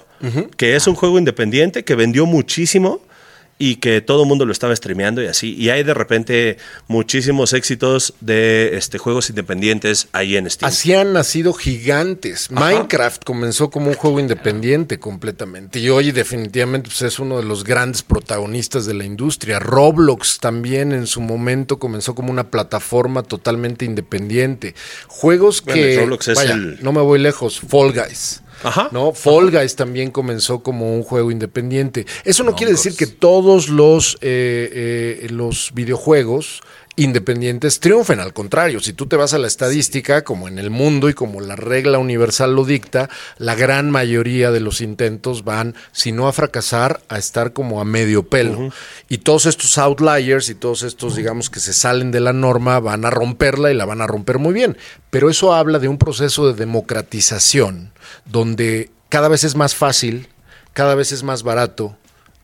que 0.58 0.76
es 0.76 0.86
un 0.88 0.94
juego 0.96 1.18
independiente 1.18 1.84
que 1.84 1.96
vendió 1.96 2.26
muchísimo 2.28 3.02
y 3.62 3.76
que 3.76 4.02
todo 4.02 4.24
el 4.24 4.28
mundo 4.28 4.46
lo 4.48 4.52
estaba 4.52 4.76
streameando 4.76 5.22
y 5.22 5.28
así. 5.28 5.54
Y 5.54 5.70
hay 5.70 5.84
de 5.84 5.94
repente 5.94 6.58
muchísimos 6.88 7.54
éxitos 7.54 8.16
de 8.20 8.76
este, 8.76 8.98
juegos 8.98 9.30
independientes 9.30 10.08
ahí 10.14 10.36
en 10.36 10.50
Steam. 10.50 10.68
Así 10.68 10.96
han 10.96 11.14
nacido 11.14 11.54
gigantes. 11.54 12.50
Minecraft 12.50 13.24
comenzó 13.24 13.70
como 13.70 13.90
un 13.90 13.94
juego 13.94 14.20
independiente 14.20 14.98
completamente 15.00 15.78
y 15.80 15.90
hoy 15.90 16.12
definitivamente 16.12 16.90
pues, 16.90 17.04
es 17.04 17.20
uno 17.20 17.38
de 17.38 17.44
los 17.44 17.64
grandes 17.64 18.02
protagonistas 18.02 18.88
de 18.88 18.96
la 18.96 19.04
industria. 19.06 19.60
Roblox 19.60 20.40
también 20.40 20.92
en 20.92 21.06
su 21.06 21.22
momento 21.22 21.78
comenzó 21.78 22.16
como 22.16 22.32
una 22.32 22.50
plataforma 22.50 23.22
totalmente 23.22 23.86
independiente. 23.86 24.74
Juegos 25.08 25.62
Bueno, 25.64 25.82
que... 25.82 25.98
Roblox 26.00 26.28
es 26.30 26.36
vaya, 26.36 26.54
el- 26.56 26.80
no 26.82 26.92
me 26.92 27.02
voy 27.02 27.20
lejos. 27.20 27.60
Fall 27.60 27.94
Guys. 27.94 28.42
Ajá. 28.64 28.90
¿no? 28.92 29.14
Fall 29.14 29.52
Guys 29.52 29.76
también 29.76 30.12
comenzó 30.12 30.62
como 30.64 30.94
un 30.94 31.04
juego 31.04 31.32
independiente. 31.32 32.06
Eso 32.24 32.44
no 32.44 32.56
quiere 32.56 32.74
decir 32.74 32.96
que 32.96 33.08
todos 33.08 33.70
los, 33.70 34.18
eh, 34.22 35.20
eh, 35.24 35.28
los 35.30 35.72
videojuegos 35.74 36.62
independientes 36.96 37.80
triunfen. 37.80 38.20
Al 38.20 38.34
contrario, 38.34 38.80
si 38.80 38.94
tú 38.94 39.08
te 39.08 39.16
vas 39.16 39.34
a 39.34 39.38
la 39.38 39.48
estadística, 39.48 40.24
como 40.24 40.48
en 40.48 40.60
el 40.60 40.70
mundo 40.70 41.10
y 41.10 41.14
como 41.14 41.42
la 41.42 41.56
regla 41.56 42.00
universal 42.00 42.54
lo 42.56 42.66
dicta, 42.66 43.10
la 43.38 43.56
gran 43.56 43.90
mayoría 43.90 44.52
de 44.52 44.60
los 44.60 44.82
intentos 44.82 45.44
van, 45.44 45.76
si 45.92 46.12
no 46.12 46.28
a 46.28 46.34
fracasar, 46.34 47.02
a 47.10 47.18
estar 47.18 47.54
como 47.54 47.82
a 47.82 47.86
medio 47.86 48.24
pelo. 48.24 48.72
Y 49.10 49.20
todos 49.20 49.46
estos 49.46 49.78
outliers 49.78 50.50
y 50.50 50.56
todos 50.56 50.84
estos, 50.84 51.16
digamos, 51.16 51.50
que 51.50 51.60
se 51.60 51.74
salen 51.74 52.12
de 52.12 52.20
la 52.20 52.34
norma, 52.34 52.80
van 52.80 53.06
a 53.06 53.10
romperla 53.10 53.72
y 53.72 53.76
la 53.76 53.86
van 53.86 54.02
a 54.02 54.08
romper 54.08 54.38
muy 54.38 54.54
bien. 54.54 54.78
Pero 55.10 55.30
eso 55.30 55.54
habla 55.54 55.80
de 55.80 55.88
un 55.88 55.98
proceso 55.98 56.48
de 56.48 56.54
democratización, 56.54 57.92
donde 58.26 58.92
cada 59.10 59.28
vez 59.28 59.44
es 59.44 59.56
más 59.56 59.76
fácil, 59.76 60.28
cada 60.74 60.96
vez 60.96 61.12
es 61.12 61.24
más 61.24 61.44
barato 61.44 61.98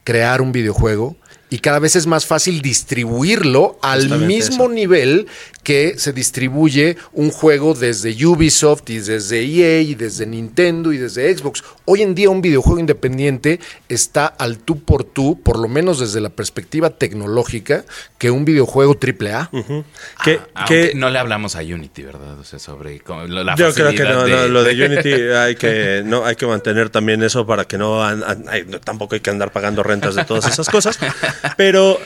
crear 0.03 0.41
un 0.41 0.53
videojuego 0.53 1.17
y 1.49 1.59
cada 1.59 1.79
vez 1.79 1.95
es 1.95 2.07
más 2.07 2.25
fácil 2.25 2.61
distribuirlo 2.61 3.77
al 3.81 4.09
mismo 4.27 4.67
nivel 4.67 5.27
que 5.63 5.95
se 5.97 6.13
distribuye 6.13 6.95
un 7.13 7.29
juego 7.29 7.73
desde 7.73 8.11
Ubisoft 8.25 8.89
y 8.89 8.99
desde 8.99 9.41
EA 9.43 9.81
y 9.81 9.95
desde 9.95 10.25
Nintendo 10.25 10.93
y 10.93 10.97
desde 10.97 11.35
Xbox. 11.35 11.63
Hoy 11.85 12.03
en 12.03 12.15
día 12.15 12.29
un 12.29 12.41
videojuego 12.41 12.79
independiente 12.79 13.59
está 13.89 14.27
al 14.27 14.59
tú 14.59 14.79
por 14.79 15.03
tú, 15.03 15.41
por 15.41 15.59
lo 15.59 15.67
menos 15.67 15.99
desde 15.99 16.21
la 16.21 16.29
perspectiva 16.29 16.89
tecnológica, 16.91 17.83
que 18.17 18.31
un 18.31 18.45
videojuego 18.45 18.95
AAA. 18.97 19.49
Que, 19.51 19.59
Ah, 19.59 20.23
que- 20.23 20.39
aunque 20.55 20.91
no 20.95 21.09
le 21.09 21.19
hablamos 21.19 21.55
a 21.55 21.59
Unity, 21.59 22.03
¿verdad? 22.03 22.39
O 22.39 22.43
sea, 22.43 22.59
sobre 22.59 22.99
cómo- 23.01 23.25
lo- 23.25 23.43
la 23.43 23.55
yo 23.55 23.73
creo 23.73 23.91
que 23.91 24.03
no, 24.03 24.23
de- 24.23 24.31
no, 24.31 24.47
lo 24.47 24.63
de 24.63 24.71
Unity 24.85 25.13
hay 25.35 25.55
que, 25.55 26.01
no, 26.05 26.25
hay 26.25 26.35
que 26.37 26.45
mantener 26.47 26.89
también 26.89 27.23
eso 27.23 27.45
para 27.45 27.65
que 27.65 27.77
no, 27.77 28.03
an- 28.03 28.23
an- 28.25 28.45
ay, 28.47 28.63
no, 28.67 28.79
tampoco 28.79 29.15
hay 29.15 29.21
que 29.21 29.29
andar 29.29 29.51
pagando 29.51 29.83
rentas 29.83 30.15
de 30.15 30.23
todas 30.23 30.45
esas 30.51 30.69
cosas. 30.69 30.97
Pero 31.57 31.99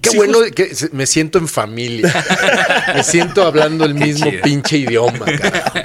Qué 0.00 0.10
sí, 0.10 0.16
bueno 0.16 0.38
just- 0.38 0.54
que 0.54 0.70
me 0.92 1.06
siento 1.06 1.38
en 1.38 1.48
familia. 1.48 2.12
me 2.94 3.02
siento 3.02 3.44
hablando 3.46 3.84
el 3.84 3.94
mismo 3.94 4.30
chido. 4.30 4.42
pinche 4.42 4.78
idioma, 4.78 5.24
carajo. 5.40 5.78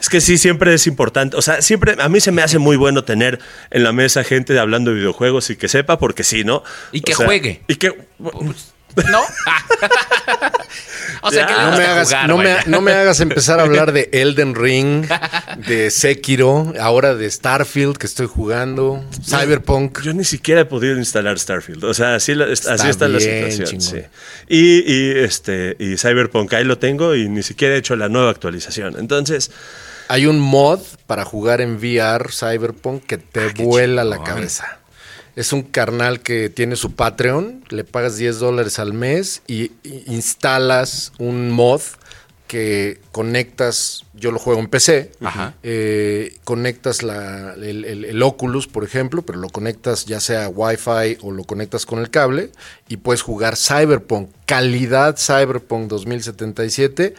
Es 0.00 0.08
que 0.08 0.20
sí, 0.20 0.38
siempre 0.38 0.72
es 0.74 0.86
importante. 0.86 1.36
O 1.36 1.42
sea, 1.42 1.62
siempre 1.62 1.96
a 2.00 2.08
mí 2.08 2.20
se 2.20 2.32
me 2.32 2.42
hace 2.42 2.58
muy 2.58 2.76
bueno 2.76 3.04
tener 3.04 3.38
en 3.70 3.84
la 3.84 3.92
mesa 3.92 4.24
gente 4.24 4.58
hablando 4.58 4.90
de 4.90 4.96
videojuegos 4.98 5.50
y 5.50 5.56
que 5.56 5.68
sepa, 5.68 5.98
porque 5.98 6.24
sí, 6.24 6.44
¿no? 6.44 6.62
Y 6.92 7.00
O 7.00 7.02
que 7.02 7.14
sea, 7.14 7.26
juegue. 7.26 7.62
Y 7.68 7.76
que. 7.76 7.94
¿No? 8.18 9.20
O 11.22 11.30
sea, 11.30 11.46
que 11.46 11.52
Ya. 11.52 11.64
le 11.64 11.70
No 11.70 11.76
me, 11.78 11.84
hagas, 11.84 12.08
jugar, 12.08 12.28
no, 12.28 12.36
me, 12.38 12.44
vaya. 12.54 12.64
no 12.66 12.80
me 12.80 12.92
hagas 12.92 13.20
empezar 13.20 13.58
a 13.60 13.62
hablar 13.64 13.92
de 13.92 14.08
Elden 14.12 14.54
Ring, 14.54 15.06
de 15.66 15.90
Sekiro, 15.90 16.72
ahora 16.80 17.14
de 17.14 17.30
Starfield 17.30 17.96
que 17.96 18.06
estoy 18.06 18.26
jugando, 18.26 19.04
Cyberpunk. 19.24 20.02
Yo 20.02 20.12
ni 20.12 20.24
siquiera 20.24 20.62
he 20.62 20.64
podido 20.64 20.96
instalar 20.96 21.38
Starfield. 21.38 21.84
O 21.84 21.94
sea, 21.94 22.14
así, 22.16 22.34
la- 22.34 22.46
así 22.46 22.88
está 22.88 23.08
la 23.08 23.20
situación. 23.20 23.80
Sí. 23.80 23.98
Y, 24.48 24.92
y, 24.92 25.10
este, 25.18 25.76
y 25.78 25.96
Cyberpunk 25.96 26.52
ahí 26.54 26.64
lo 26.64 26.78
tengo 26.78 27.14
y 27.14 27.28
ni 27.28 27.42
siquiera 27.42 27.74
he 27.74 27.78
hecho 27.78 27.96
la 27.96 28.08
nueva 28.08 28.30
actualización. 28.30 28.96
Entonces, 28.98 29.50
Hay 30.08 30.26
un 30.26 30.38
mod 30.38 30.80
para 31.06 31.24
jugar 31.24 31.60
en 31.60 31.76
VR 31.76 32.30
Cyberpunk 32.32 33.04
que 33.06 33.18
te 33.18 33.40
Ah, 33.46 33.52
vuela 33.56 34.04
la 34.04 34.22
cabeza. 34.22 34.78
Es 35.36 35.52
un 35.52 35.62
carnal 35.62 36.20
que 36.20 36.48
tiene 36.48 36.74
su 36.76 36.92
Patreon, 36.94 37.62
le 37.68 37.84
pagas 37.84 38.16
10 38.16 38.38
dólares 38.40 38.78
al 38.78 38.92
mes 38.94 39.42
y, 39.46 39.70
y 39.84 40.02
instalas 40.06 41.12
un 41.18 41.50
mod 41.50 41.82
que 42.46 43.00
conectas, 43.10 44.04
yo 44.14 44.30
lo 44.30 44.38
juego 44.38 44.60
en 44.60 44.68
PC, 44.68 45.10
Ajá. 45.20 45.54
eh, 45.64 46.38
conectas 46.44 47.02
la- 47.02 47.54
el, 47.54 47.84
el- 47.84 48.04
el 48.04 48.22
Oculus, 48.22 48.68
por 48.68 48.84
ejemplo, 48.84 49.22
pero 49.22 49.38
lo 49.40 49.48
conectas 49.48 50.06
ya 50.06 50.20
sea 50.20 50.48
Wi-Fi 50.48 51.18
o 51.22 51.32
lo 51.32 51.42
conectas 51.44 51.84
con 51.86 51.98
el 51.98 52.08
cable 52.08 52.50
y 52.88 52.98
puedes 52.98 53.22
jugar 53.22 53.56
Cyberpunk, 53.56 54.30
calidad 54.46 55.16
Cyberpunk 55.18 55.88
2077, 55.88 57.14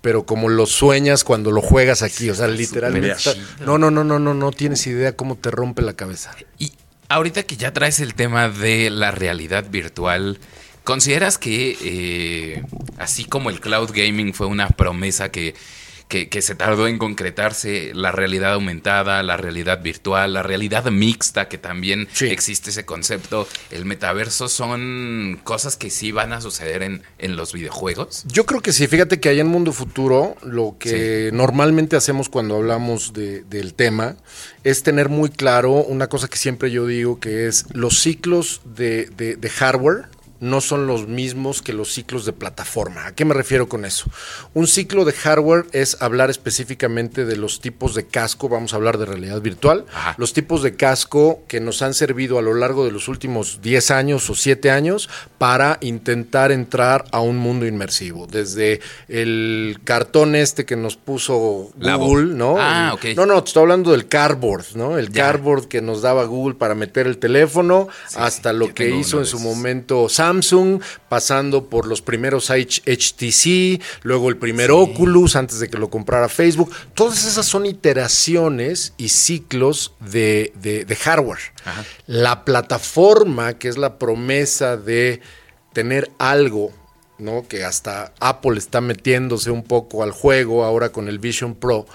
pero 0.00 0.26
como 0.26 0.48
lo 0.48 0.66
sueñas 0.66 1.22
cuando 1.22 1.52
lo 1.52 1.62
juegas 1.62 2.02
aquí, 2.02 2.28
o 2.28 2.34
sea, 2.34 2.48
literalmente. 2.48 3.12
está- 3.12 3.34
no, 3.64 3.78
no, 3.78 3.90
no, 3.92 4.02
no, 4.02 4.18
no, 4.18 4.34
no 4.34 4.50
tienes 4.50 4.84
idea 4.88 5.16
cómo 5.16 5.36
te 5.36 5.50
rompe 5.52 5.80
la 5.82 5.92
cabeza. 5.92 6.32
Y 6.58 6.72
ahorita 7.12 7.42
que 7.44 7.56
ya 7.56 7.72
traes 7.72 8.00
el 8.00 8.14
tema 8.14 8.48
de 8.48 8.90
la 8.90 9.10
realidad 9.10 9.66
virtual, 9.70 10.38
¿consideras 10.84 11.38
que 11.38 11.76
eh, 11.82 12.62
así 12.98 13.24
como 13.24 13.50
el 13.50 13.60
cloud 13.60 13.90
gaming 13.94 14.32
fue 14.34 14.46
una 14.46 14.68
promesa 14.68 15.30
que, 15.30 15.54
que, 16.12 16.28
que 16.28 16.42
se 16.42 16.54
tardó 16.54 16.88
en 16.88 16.98
concretarse, 16.98 17.92
la 17.94 18.12
realidad 18.12 18.52
aumentada, 18.52 19.22
la 19.22 19.38
realidad 19.38 19.80
virtual, 19.82 20.34
la 20.34 20.42
realidad 20.42 20.84
mixta, 20.90 21.48
que 21.48 21.56
también 21.56 22.06
Sí. 22.12 22.26
existe 22.26 22.68
ese 22.68 22.84
concepto, 22.84 23.48
el 23.70 23.86
metaverso 23.86 24.48
son 24.50 25.40
cosas 25.42 25.78
que 25.78 25.88
sí 25.88 26.12
van 26.12 26.34
a 26.34 26.42
suceder 26.42 26.82
en, 26.82 27.02
en 27.18 27.36
los 27.36 27.54
videojuegos? 27.54 28.24
Yo 28.26 28.44
creo 28.44 28.60
que 28.60 28.74
sí, 28.74 28.86
fíjate 28.88 29.20
que 29.20 29.30
allá 29.30 29.40
en 29.40 29.46
Mundo 29.46 29.72
Futuro 29.72 30.36
lo 30.42 30.76
que 30.78 31.30
normalmente 31.32 31.96
hacemos 31.96 32.28
cuando 32.28 32.56
hablamos 32.56 33.14
de- 33.14 33.42
del 33.44 33.72
tema 33.72 34.16
es 34.64 34.82
tener 34.82 35.08
muy 35.08 35.30
claro 35.30 35.72
una 35.72 36.08
cosa 36.08 36.28
que 36.28 36.36
siempre 36.36 36.70
yo 36.70 36.86
digo 36.86 37.20
que 37.20 37.46
es 37.48 37.64
los 37.72 38.00
ciclos 38.02 38.60
de, 38.66 39.06
de- 39.16 39.36
de 39.36 39.48
hardware, 39.48 40.04
no 40.42 40.60
son 40.60 40.86
los 40.86 41.08
mismos 41.08 41.62
que 41.62 41.72
los 41.72 41.92
ciclos 41.92 42.26
de 42.26 42.32
plataforma. 42.34 43.06
¿A 43.06 43.14
qué 43.14 43.24
me 43.24 43.32
refiero 43.32 43.68
con 43.68 43.84
eso? 43.84 44.10
Un 44.52 44.66
ciclo 44.66 45.04
de 45.06 45.12
hardware 45.12 45.64
es 45.72 45.96
hablar 46.02 46.28
específicamente 46.30 47.24
de 47.24 47.36
los 47.36 47.60
tipos 47.60 47.94
de 47.94 48.04
casco, 48.06 48.48
vamos 48.48 48.72
a 48.72 48.76
hablar 48.76 48.98
de 48.98 49.06
realidad 49.06 49.40
virtual, 49.40 49.86
Ajá. 49.94 50.14
los 50.18 50.32
tipos 50.32 50.62
de 50.62 50.74
casco 50.76 51.42
que 51.48 51.60
nos 51.60 51.80
han 51.80 51.94
servido 51.94 52.38
a 52.38 52.42
lo 52.42 52.54
largo 52.54 52.84
de 52.84 52.90
los 52.90 53.08
últimos 53.08 53.60
10 53.62 53.90
años 53.92 54.28
o 54.28 54.34
7 54.34 54.70
años 54.70 55.08
para 55.38 55.78
intentar 55.80 56.50
entrar 56.52 57.04
a 57.12 57.20
un 57.20 57.38
mundo 57.38 57.64
inmersivo. 57.64 58.26
Desde 58.26 58.80
el 59.08 59.78
cartón 59.84 60.34
este 60.34 60.64
que 60.64 60.74
nos 60.76 60.96
puso. 60.96 61.70
Google, 61.78 62.34
¿no? 62.34 62.56
Ah, 62.58 62.96
El- 63.02 63.12
ok. 63.12 63.16
No, 63.16 63.26
no, 63.26 63.42
te 63.44 63.48
estoy 63.50 63.62
hablando 63.62 63.92
del 63.92 64.08
cardboard, 64.08 64.64
¿no? 64.74 64.98
El 64.98 65.10
Ya. 65.12 65.24
cardboard 65.26 65.68
que 65.68 65.80
nos 65.80 66.02
daba 66.02 66.24
Google 66.24 66.56
para 66.56 66.74
meter 66.74 67.06
el 67.06 67.18
teléfono, 67.18 67.88
hasta 68.16 68.52
lo 68.52 68.74
que 68.74 68.90
hizo 68.90 69.18
en 69.20 69.26
su 69.26 69.38
momento 69.38 70.08
Samsung, 70.08 70.31
pasando 71.08 71.68
por 71.68 71.86
los 71.86 72.00
primeros 72.00 72.50
HTC, 72.50 73.82
luego 74.02 74.28
el 74.28 74.36
primer 74.36 74.70
Oculus 74.70 75.36
antes 75.36 75.58
de 75.58 75.68
que 75.68 75.78
lo 75.78 75.90
comprara 75.90 76.28
Facebook. 76.28 76.72
Todas 76.94 77.24
esas 77.24 77.44
son 77.46 77.66
iteraciones 77.66 78.94
y 78.96 79.08
ciclos 79.10 79.94
de, 80.00 80.52
de- 80.56 80.84
de 80.84 80.96
hardware. 80.96 81.38
Ajá. 81.64 81.84
La 82.06 82.44
plataforma, 82.44 83.54
que 83.58 83.68
es 83.68 83.76
la 83.76 83.98
promesa 83.98 84.76
de 84.76 85.20
tener 85.72 86.10
algo, 86.18 86.72
¿no? 87.18 87.46
Que 87.48 87.64
hasta 87.64 88.12
Apple 88.20 88.58
está 88.58 88.80
metiéndose 88.80 89.50
un 89.50 89.62
poco 89.62 90.02
al 90.02 90.10
juego 90.12 90.64
ahora 90.64 90.90
con 90.90 91.08
el 91.08 91.18
Vision 91.18 91.54
Pro. 91.54 91.86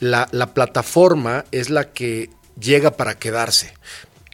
La, 0.00 0.28
la 0.32 0.52
plataforma 0.54 1.44
es 1.50 1.70
la 1.70 1.92
que 1.92 2.30
llega 2.60 2.90
para 2.92 3.18
quedarse. 3.18 3.72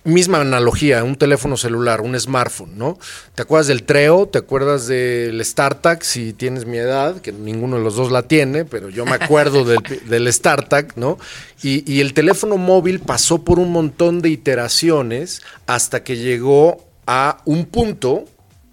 Misma 0.03 0.41
analogía, 0.41 1.05
un 1.05 1.17
teléfono 1.17 1.57
celular, 1.57 2.01
un 2.01 2.19
smartphone, 2.19 2.79
¿no? 2.79 2.99
¿Te 3.35 3.43
acuerdas 3.43 3.67
del 3.67 3.83
Treo? 3.83 4.27
¿Te 4.27 4.39
acuerdas 4.39 4.87
del 4.87 5.45
StarTAC? 5.45 6.03
Si 6.03 6.33
tienes 6.33 6.65
mi 6.65 6.79
edad, 6.79 7.21
que 7.21 7.33
ninguno 7.33 7.77
de 7.77 7.83
los 7.83 7.97
dos 7.97 8.11
la 8.11 8.23
tiene, 8.23 8.65
pero 8.65 8.89
yo 8.89 9.05
me 9.05 9.13
acuerdo 9.13 9.65
del, 9.65 9.81
del 10.09 10.33
StarTAC, 10.33 10.97
¿no? 10.97 11.19
Y, 11.63 11.91
y 11.91 12.01
el 12.01 12.15
teléfono 12.15 12.57
móvil 12.57 13.01
pasó 13.01 13.45
por 13.45 13.59
un 13.59 13.73
montón 13.73 14.23
de 14.23 14.31
iteraciones 14.31 15.43
hasta 15.67 16.03
que 16.03 16.17
llegó 16.17 16.87
a 17.07 17.43
un 17.45 17.67
punto 17.67 18.25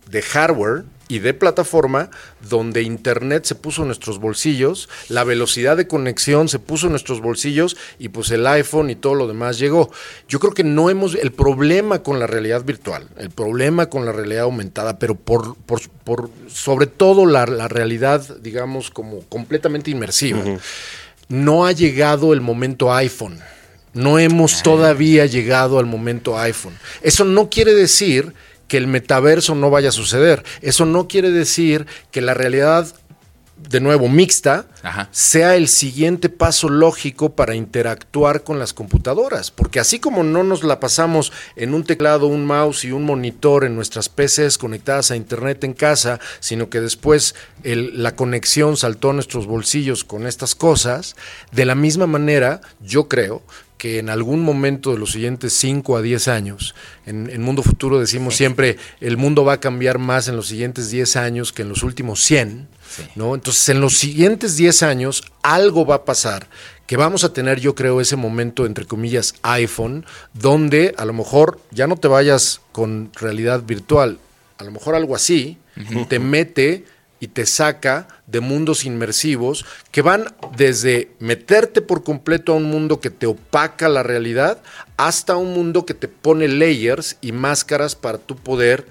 de 0.10 0.22
hardware 0.22 0.84
y 1.08 1.20
de 1.20 1.34
plataforma 1.34 2.10
donde 2.50 2.82
Internet 2.82 3.46
se 3.46 3.56
puso 3.56 3.82
en 3.82 3.88
nuestros 3.88 4.20
bolsillos, 4.20 4.90
la 5.10 5.24
velocidad 5.24 5.78
de 5.78 5.88
conexión 5.88 6.50
se 6.50 6.60
puso 6.60 6.88
en 6.88 6.92
nuestros 6.92 7.22
bolsillos 7.22 7.78
y 8.00 8.10
pues 8.10 8.32
el 8.32 8.46
iPhone 8.48 8.90
y 8.90 8.96
todo 8.96 9.16
lo 9.16 9.28
demás 9.28 9.60
llegó. 9.60 9.92
Yo 10.28 10.40
creo 10.40 10.54
que 10.54 10.64
no 10.64 10.90
hemos, 10.90 11.16
el 11.16 11.32
problema 11.32 12.04
con 12.04 12.20
la 12.20 12.28
realidad 12.28 12.64
virtual, 12.64 13.08
el 13.18 13.30
problema 13.30 13.90
con 13.90 14.06
la 14.06 14.12
realidad 14.12 14.44
aumentada, 14.44 15.00
pero 15.00 15.16
por, 15.16 15.56
por, 15.56 15.82
por 16.04 16.30
sobre 16.48 16.88
todo 16.88 17.26
la, 17.26 17.46
la 17.46 17.68
realidad, 17.68 18.38
digamos, 18.40 18.92
como 18.92 19.22
completamente 19.22 19.92
inmersiva, 19.92 20.44
no 21.30 21.66
ha 21.66 21.72
llegado 21.72 22.34
el 22.34 22.42
momento 22.42 22.94
iPhone. 22.94 23.40
No 23.94 24.20
hemos 24.20 24.62
todavía 24.62 25.26
llegado 25.26 25.80
al 25.80 25.88
momento 25.88 26.38
iPhone. 26.38 26.78
Eso 27.02 27.26
no 27.26 27.50
quiere 27.50 27.74
decir 27.74 28.34
que 28.68 28.78
el 28.78 28.88
metaverso 28.88 29.56
no 29.56 29.70
vaya 29.70 29.90
a 29.90 29.94
suceder. 29.94 30.44
Eso 30.62 30.86
no 30.86 31.08
quiere 31.08 31.32
decir 31.32 31.86
que 32.12 32.22
la 32.22 32.34
realidad, 32.34 32.88
de 33.58 33.80
nuevo, 33.80 34.08
mixta, 34.08 34.68
Ajá. 34.84 35.10
sea 35.12 35.56
el 35.56 35.68
siguiente 35.68 36.30
paso 36.30 36.70
lógico 36.70 37.36
para 37.36 37.56
interactuar 37.56 38.44
con 38.44 38.60
las 38.60 38.72
computadoras. 38.74 39.50
Porque 39.50 39.80
así 39.80 40.00
como 40.00 40.24
no 40.24 40.44
nos 40.44 40.64
la 40.64 40.80
pasamos 40.80 41.32
en 41.56 41.74
un 41.74 41.84
teclado, 41.84 42.28
un 42.28 42.46
mouse 42.46 42.86
y 42.86 42.92
un 42.92 43.04
monitor 43.04 43.64
en 43.64 43.76
nuestras 43.76 44.10
PCs 44.10 44.60
conectadas 44.60 45.10
a 45.10 45.16
Internet 45.16 45.64
en 45.64 45.74
casa, 45.74 46.20
sino 46.40 46.70
que 46.70 46.82
después 46.82 47.34
el- 47.64 48.04
la 48.04 48.16
conexión 48.16 48.78
saltó 48.78 49.10
a 49.10 49.14
nuestros 49.14 49.48
bolsillos 49.48 50.04
con 50.04 50.28
estas 50.28 50.54
cosas, 50.54 51.16
de 51.52 51.66
la 51.66 51.74
misma 51.74 52.06
manera, 52.06 52.62
yo 52.80 53.08
creo 53.08 53.42
que 53.78 54.00
en 54.00 54.10
algún 54.10 54.42
momento 54.42 54.92
de 54.92 54.98
los 54.98 55.12
siguientes 55.12 55.54
5 55.54 55.98
a 55.98 56.02
10 56.02 56.28
años, 56.28 56.76
en, 57.06 57.30
en 57.30 57.42
Mundo 57.42 57.64
Futuro 57.64 58.00
decimos 58.00 58.36
siempre, 58.36 58.78
el 59.02 59.18
mundo 59.18 59.46
va 59.46 59.54
a 59.54 59.60
cambiar 59.60 60.00
más 60.00 60.28
en 60.28 60.36
los 60.36 60.48
siguientes 60.48 60.90
10 60.90 61.16
años 61.16 61.54
que 61.54 61.62
en 61.62 61.70
los 61.70 61.84
últimos 61.84 62.22
100, 62.24 62.68
Sí. 62.90 63.04
¿no? 63.16 63.36
Entonces, 63.36 63.68
en 63.68 63.82
los 63.82 63.98
siguientes 63.98 64.56
10 64.56 64.82
años, 64.84 65.24
algo 65.44 65.86
va 65.86 65.96
a 65.96 66.06
pasar 66.06 66.48
que 66.88 66.96
vamos 66.96 67.26
a 67.26 67.34
tener, 67.34 67.60
yo 67.60 67.76
creo, 67.76 68.00
ese 68.00 68.16
momento, 68.16 68.66
entre 68.66 68.86
comillas, 68.86 69.36
iPhone, 69.42 70.06
donde 70.34 70.96
a 70.98 71.04
lo 71.04 71.12
mejor 71.12 71.60
ya 71.72 71.86
no 71.86 71.98
te 71.98 72.08
vayas 72.08 72.62
con 72.72 73.12
realidad 73.20 73.64
virtual, 73.64 74.20
a 74.58 74.64
lo 74.64 74.72
mejor 74.72 74.96
algo 74.96 75.14
así, 75.16 75.58
te 76.08 76.18
mete 76.20 76.86
y 77.20 77.30
te 77.30 77.46
saca 77.46 78.08
de 78.28 78.40
mundos 78.42 78.86
inmersivos 78.86 79.66
que 79.92 80.02
van 80.02 80.36
desde 80.56 81.12
meterte 81.20 81.82
por 81.82 82.04
completo 82.04 82.54
a 82.54 82.56
un 82.58 82.66
mundo 82.66 83.00
que 83.00 83.10
te 83.10 83.26
opaca 83.26 83.90
la 83.90 84.04
realidad 84.04 84.62
hasta 84.98 85.36
un 85.36 85.54
mundo 85.54 85.86
que 85.86 85.94
te 85.96 86.08
pone 86.08 86.48
layers 86.48 87.18
y 87.22 87.32
máscaras 87.32 87.96
para 87.96 88.18
tú 88.20 88.36
poder 88.36 88.86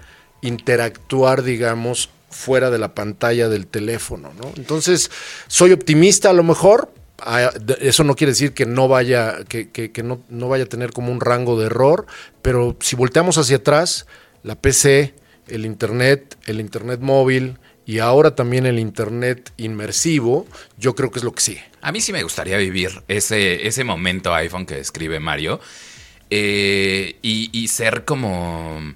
interactuar, 0.57 1.43
digamos, 1.43 2.11
fuera 2.31 2.71
de 2.71 2.79
la 2.79 2.95
pantalla 2.95 3.49
del 3.49 3.67
teléfono, 3.67 4.33
¿no? 4.41 4.53
Entonces, 4.57 5.11
soy 5.47 5.73
optimista 5.73 6.31
a 6.31 6.33
lo 6.33 6.43
mejor. 6.43 6.91
Ah, 7.19 7.51
Eso 7.81 8.05
no 8.05 8.15
quiere 8.15 8.33
decir 8.33 8.53
que 8.53 8.67
no 8.67 8.89
vaya, 8.89 9.39
que- 9.49 9.71
que 9.71 10.03
no, 10.03 10.21
no 10.29 10.49
vaya 10.49 10.65
a 10.65 10.69
tener 10.69 10.93
como 10.93 11.11
un 11.13 11.21
rango 11.21 11.59
de 11.59 11.67
error, 11.67 12.07
pero 12.43 12.77
si 12.81 12.95
volteamos 12.97 13.39
hacia 13.39 13.57
atrás, 13.57 14.07
la 14.43 14.55
PC, 14.55 15.15
el 15.49 15.65
Internet, 15.65 16.37
el 16.47 16.61
Internet 16.61 17.01
móvil 17.01 17.59
y 17.87 18.01
ahora 18.01 18.35
también 18.35 18.67
el 18.67 18.79
Internet 18.79 19.53
inmersivo, 19.57 20.47
yo 20.77 20.95
creo 20.95 21.11
que 21.11 21.21
es 21.21 21.25
lo 21.25 21.33
que 21.33 21.41
sigue. 21.41 21.65
A 21.81 21.93
mí 21.93 22.01
sí 22.01 22.13
me 22.13 22.25
gustaría 22.25 22.59
vivir 22.59 22.91
ese, 23.07 23.67
ese 23.67 23.85
momento 23.85 24.35
iPhone 24.35 24.67
que 24.67 24.75
describe 24.75 25.21
Mario 25.21 25.61
eh, 26.29 27.17
y, 27.23 27.51
y 27.53 27.69
ser 27.69 28.05
como... 28.05 28.95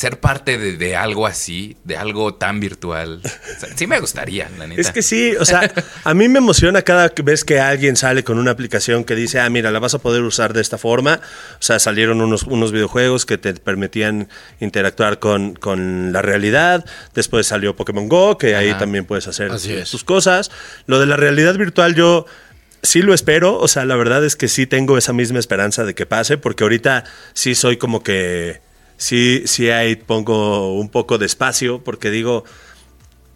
Ser 0.00 0.18
parte 0.18 0.56
de, 0.56 0.78
de 0.78 0.96
algo 0.96 1.26
así, 1.26 1.76
de 1.84 1.98
algo 1.98 2.32
tan 2.32 2.58
virtual. 2.58 3.20
O 3.22 3.60
sea, 3.60 3.68
sí 3.76 3.86
me 3.86 4.00
gustaría, 4.00 4.48
la 4.58 4.66
neta. 4.66 4.80
Es 4.80 4.92
que 4.92 5.02
sí, 5.02 5.34
o 5.38 5.44
sea, 5.44 5.70
a 6.04 6.14
mí 6.14 6.26
me 6.30 6.38
emociona 6.38 6.80
cada 6.80 7.12
vez 7.22 7.44
que 7.44 7.60
alguien 7.60 7.96
sale 7.96 8.24
con 8.24 8.38
una 8.38 8.50
aplicación 8.50 9.04
que 9.04 9.14
dice, 9.14 9.40
ah, 9.40 9.50
mira, 9.50 9.70
la 9.70 9.78
vas 9.78 9.92
a 9.92 9.98
poder 9.98 10.22
usar 10.22 10.54
de 10.54 10.62
esta 10.62 10.78
forma. 10.78 11.20
O 11.52 11.62
sea, 11.62 11.78
salieron 11.78 12.22
unos, 12.22 12.44
unos 12.44 12.72
videojuegos 12.72 13.26
que 13.26 13.36
te 13.36 13.52
permitían 13.52 14.30
interactuar 14.58 15.18
con, 15.18 15.52
con 15.54 16.14
la 16.14 16.22
realidad. 16.22 16.86
Después 17.12 17.46
salió 17.46 17.76
Pokémon 17.76 18.08
Go, 18.08 18.38
que 18.38 18.56
ahí 18.56 18.72
también 18.78 19.04
puedes 19.04 19.28
hacer 19.28 19.50
Así 19.50 19.74
es. 19.74 19.90
tus 19.90 20.02
cosas. 20.02 20.50
Lo 20.86 20.98
de 20.98 21.04
la 21.04 21.18
realidad 21.18 21.56
virtual, 21.58 21.94
yo 21.94 22.24
sí 22.82 23.02
lo 23.02 23.12
espero. 23.12 23.58
O 23.58 23.68
sea, 23.68 23.84
la 23.84 23.96
verdad 23.96 24.24
es 24.24 24.34
que 24.34 24.48
sí 24.48 24.66
tengo 24.66 24.96
esa 24.96 25.12
misma 25.12 25.38
esperanza 25.38 25.84
de 25.84 25.94
que 25.94 26.06
pase, 26.06 26.38
porque 26.38 26.64
ahorita 26.64 27.04
sí 27.34 27.54
soy 27.54 27.76
como 27.76 28.02
que. 28.02 28.62
Sí, 29.00 29.44
sí 29.46 29.70
ahí 29.70 29.96
pongo 29.96 30.74
un 30.74 30.90
poco 30.90 31.16
de 31.16 31.24
espacio, 31.26 31.82
porque 31.82 32.10
digo. 32.10 32.44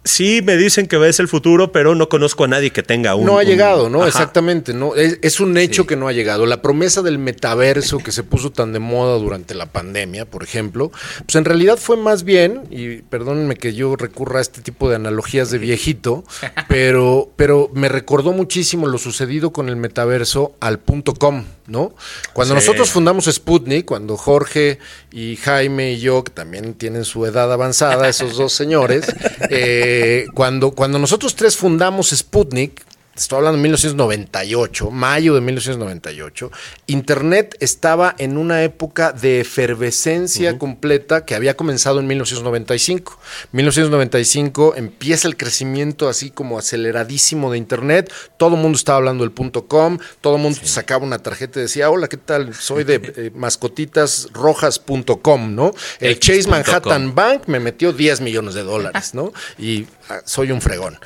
Sí, 0.05 0.41
me 0.43 0.55
dicen 0.55 0.85
que 0.87 0.95
es 1.09 1.19
el 1.19 1.27
futuro, 1.27 1.71
pero 1.71 1.95
no 1.95 2.07
conozco 2.09 2.43
a 2.43 2.47
nadie 2.47 2.69
que 2.71 2.83
tenga 2.83 3.15
un. 3.15 3.25
no 3.25 3.39
ha 3.39 3.41
un- 3.41 3.47
llegado, 3.47 3.89
¿no? 3.89 3.99
Ajá. 4.01 4.07
Exactamente, 4.09 4.73
¿no? 4.73 4.93
Es, 4.95 5.17
es 5.23 5.39
un 5.39 5.57
hecho 5.57 5.81
Sí. 5.81 5.87
que 5.87 5.95
no 5.95 6.07
ha 6.07 6.13
llegado. 6.13 6.45
La 6.45 6.61
promesa 6.61 7.01
del 7.01 7.17
metaverso 7.17 7.97
que 7.97 8.11
se 8.11 8.21
puso 8.23 8.51
tan 8.51 8.71
de 8.71 8.77
moda 8.79 9.17
durante 9.17 9.55
la 9.55 9.65
pandemia, 9.65 10.25
por 10.25 10.43
ejemplo, 10.43 10.91
pues 11.25 11.35
en 11.35 11.43
realidad 11.43 11.77
fue 11.77 11.97
más 11.97 12.23
bien, 12.23 12.61
y 12.69 12.97
perdónenme 12.97 13.55
que 13.55 13.73
yo 13.73 13.95
recurra 13.95 14.37
a 14.37 14.41
este 14.41 14.61
tipo 14.61 14.89
de 14.89 14.95
analogías 14.95 15.49
de 15.49 15.57
viejito, 15.57 16.23
pero, 16.67 17.31
pero 17.35 17.71
me 17.73 17.89
recordó 17.89 18.31
muchísimo 18.31 18.87
lo 18.87 18.99
sucedido 18.99 19.51
con 19.51 19.69
el 19.69 19.75
metaverso 19.75 20.53
al 20.59 20.77
punto 20.79 21.15
com, 21.15 21.45
¿no? 21.67 21.95
Cuando 22.33 22.53
Sí. 22.53 22.59
nosotros 22.61 22.91
fundamos 22.91 23.25
Sputnik, 23.25 23.85
cuando 23.85 24.17
Jorge 24.17 24.77
y 25.11 25.35
Jaime 25.37 25.93
y 25.93 25.99
yo, 25.99 26.23
que 26.23 26.31
también 26.31 26.75
tienen 26.75 27.05
su 27.05 27.25
edad 27.25 27.51
avanzada, 27.51 28.07
esos 28.07 28.37
dos 28.37 28.53
señores, 28.53 29.05
eh, 29.49 29.93
cuando, 30.33 30.71
cuando 30.71 30.99
nosotros 30.99 31.35
tres 31.35 31.55
fundamos 31.57 32.09
Sputnik, 32.09 32.83
estoy 33.15 33.37
hablando 33.37 33.57
de 33.57 33.63
1998, 33.63 34.91
mayo 34.91 35.35
de 35.35 35.41
1998, 35.41 36.51
Internet 36.87 37.55
estaba 37.59 38.15
en 38.17 38.37
una 38.37 38.63
época 38.63 39.13
de 39.13 39.39
efervescencia 39.39 40.57
completa 40.57 41.25
que 41.25 41.35
había 41.35 41.55
comenzado 41.55 41.99
en 41.99 42.07
1995. 42.07 43.19
1995 43.53 44.73
empieza 44.75 45.27
el 45.27 45.37
crecimiento 45.37 46.09
así 46.09 46.29
como 46.29 46.57
aceleradísimo 46.57 47.51
de 47.51 47.57
Internet, 47.57 48.11
todo 48.37 48.55
el 48.55 48.61
mundo 48.61 48.77
estaba 48.77 48.97
hablando 48.97 49.23
del 49.23 49.31
punto 49.31 49.67
com, 49.67 49.97
todo 50.21 50.35
el 50.35 50.41
mundo 50.41 50.59
sacaba 50.63 51.05
una 51.05 51.19
tarjeta 51.19 51.59
y 51.59 51.63
decía, 51.63 51.89
hola, 51.89 52.07
¿qué 52.07 52.17
tal? 52.17 52.53
Soy 52.53 52.83
de 52.83 52.95
eh, 53.15 53.31
mascotitasrojas.com, 53.33 55.55
¿no? 55.55 55.73
El 55.99 56.19
Chase 56.19 56.43
com. 56.43 56.51
Manhattan 56.51 57.15
Bank 57.15 57.47
me 57.47 57.59
metió 57.59 57.93
10 57.93 58.21
millones 58.21 58.53
de 58.55 58.63
dólares, 58.63 59.13
¿no? 59.13 59.31
Y 59.57 59.85
soy 60.25 60.51
un 60.51 60.61
fregón. 60.61 60.99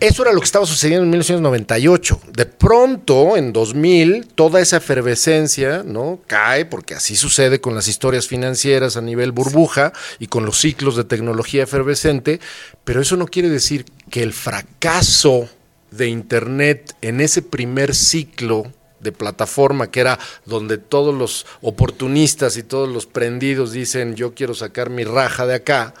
Eso 0.00 0.22
era 0.22 0.32
lo 0.32 0.40
que 0.40 0.46
estaba 0.46 0.66
sucediendo 0.66 1.04
en 1.04 1.10
1998. 1.10 2.20
De 2.32 2.46
pronto, 2.46 3.36
en 3.36 3.52
2000, 3.52 4.26
toda 4.34 4.60
esa 4.60 4.78
efervescencia 4.78 5.82
¿no? 5.84 6.20
cae, 6.26 6.64
porque 6.64 6.94
así 6.94 7.16
sucede 7.16 7.60
con 7.60 7.74
las 7.74 7.88
historias 7.88 8.28
financieras 8.28 8.96
a 8.96 9.00
nivel 9.00 9.32
burbuja 9.32 9.92
y 10.18 10.26
con 10.26 10.44
los 10.46 10.58
ciclos 10.58 10.96
de 10.96 11.04
tecnología 11.04 11.64
efervescente, 11.64 12.40
pero 12.84 13.00
eso 13.00 13.16
no 13.16 13.26
quiere 13.26 13.48
decir 13.48 13.86
que 14.10 14.22
el 14.22 14.32
fracaso 14.32 15.48
de 15.90 16.08
Internet 16.08 16.94
en 17.02 17.20
ese 17.20 17.42
primer 17.42 17.94
ciclo 17.94 18.72
de 19.04 19.12
plataforma, 19.12 19.92
que 19.92 20.00
era 20.00 20.18
donde 20.44 20.78
todos 20.78 21.14
los 21.14 21.46
oportunistas 21.62 22.56
y 22.56 22.64
todos 22.64 22.88
los 22.88 23.06
prendidos 23.06 23.70
dicen 23.70 24.16
yo 24.16 24.34
quiero 24.34 24.54
sacar 24.54 24.90
mi 24.90 25.04
raja 25.04 25.46
de 25.46 25.54
acá, 25.54 25.94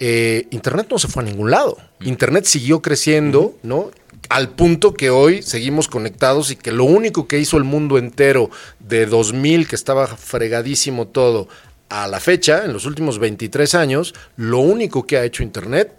eh, 0.00 0.46
Internet 0.50 0.86
no 0.90 0.98
se 0.98 1.08
fue 1.08 1.22
a 1.22 1.26
ningún 1.26 1.50
lado. 1.50 1.76
Internet 2.00 2.46
siguió 2.46 2.80
creciendo, 2.80 3.56
¿no? 3.62 3.90
Al 4.30 4.48
punto 4.48 4.94
que 4.94 5.10
hoy 5.10 5.42
seguimos 5.42 5.88
conectados 5.88 6.50
y 6.50 6.56
que 6.56 6.72
lo 6.72 6.84
único 6.84 7.28
que 7.28 7.38
hizo 7.38 7.58
el 7.58 7.64
mundo 7.64 7.98
entero 7.98 8.50
de 8.80 9.04
2000, 9.04 9.68
que 9.68 9.76
estaba 9.76 10.06
fregadísimo 10.06 11.06
todo, 11.08 11.48
a 11.90 12.08
la 12.08 12.20
fecha, 12.20 12.64
en 12.64 12.72
los 12.72 12.86
últimos 12.86 13.18
23 13.18 13.74
años, 13.74 14.14
lo 14.36 14.58
único 14.58 15.06
que 15.06 15.18
ha 15.18 15.24
hecho 15.24 15.42
Internet 15.42 15.92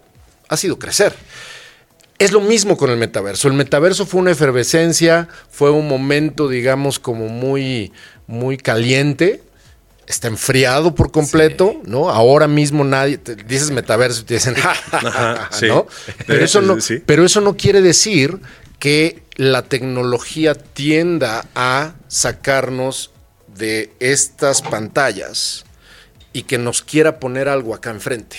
ha 0.49 0.57
sido 0.57 0.79
crecer. 0.79 1.15
Es 2.17 2.31
lo 2.31 2.39
mismo 2.39 2.77
con 2.77 2.89
el 2.89 2.97
metaverso. 2.97 3.47
El 3.47 3.55
metaverso 3.55 4.05
fue 4.05 4.21
una 4.21 4.31
efervescencia, 4.31 5.27
fue 5.49 5.71
un 5.71 5.87
momento, 5.87 6.47
digamos, 6.47 6.97
como 6.97 7.27
muy, 7.27 7.91
muy 8.27 8.57
caliente. 8.57 9.43
Está 10.07 10.27
enfriado 10.27 10.95
por 10.95 11.11
completo, 11.11 11.81
¿no? 11.83 12.09
Ahora 12.09 12.47
mismo 12.47 12.83
nadie, 12.83 13.17
te 13.17 13.35
dices 13.35 13.71
metaverso 13.71 14.21
y 14.21 14.25
te 14.25 14.35
dicen, 14.35 14.55
¿no? 15.67 15.87
Pero 16.27 16.45
eso 16.45 16.61
no, 16.61 16.77
pero 17.05 17.25
eso 17.25 17.41
no 17.41 17.57
quiere 17.57 17.81
decir 17.81 18.39
que 18.79 19.23
la 19.35 19.63
tecnología 19.63 20.53
tienda 20.53 21.47
a 21.55 21.95
sacarnos 22.07 23.11
de 23.57 23.91
estas 23.99 24.61
pantallas 24.61 25.65
y 26.33 26.43
que 26.43 26.57
nos 26.57 26.81
quiera 26.81 27.19
poner 27.19 27.49
algo 27.49 27.73
acá 27.73 27.89
enfrente. 27.89 28.37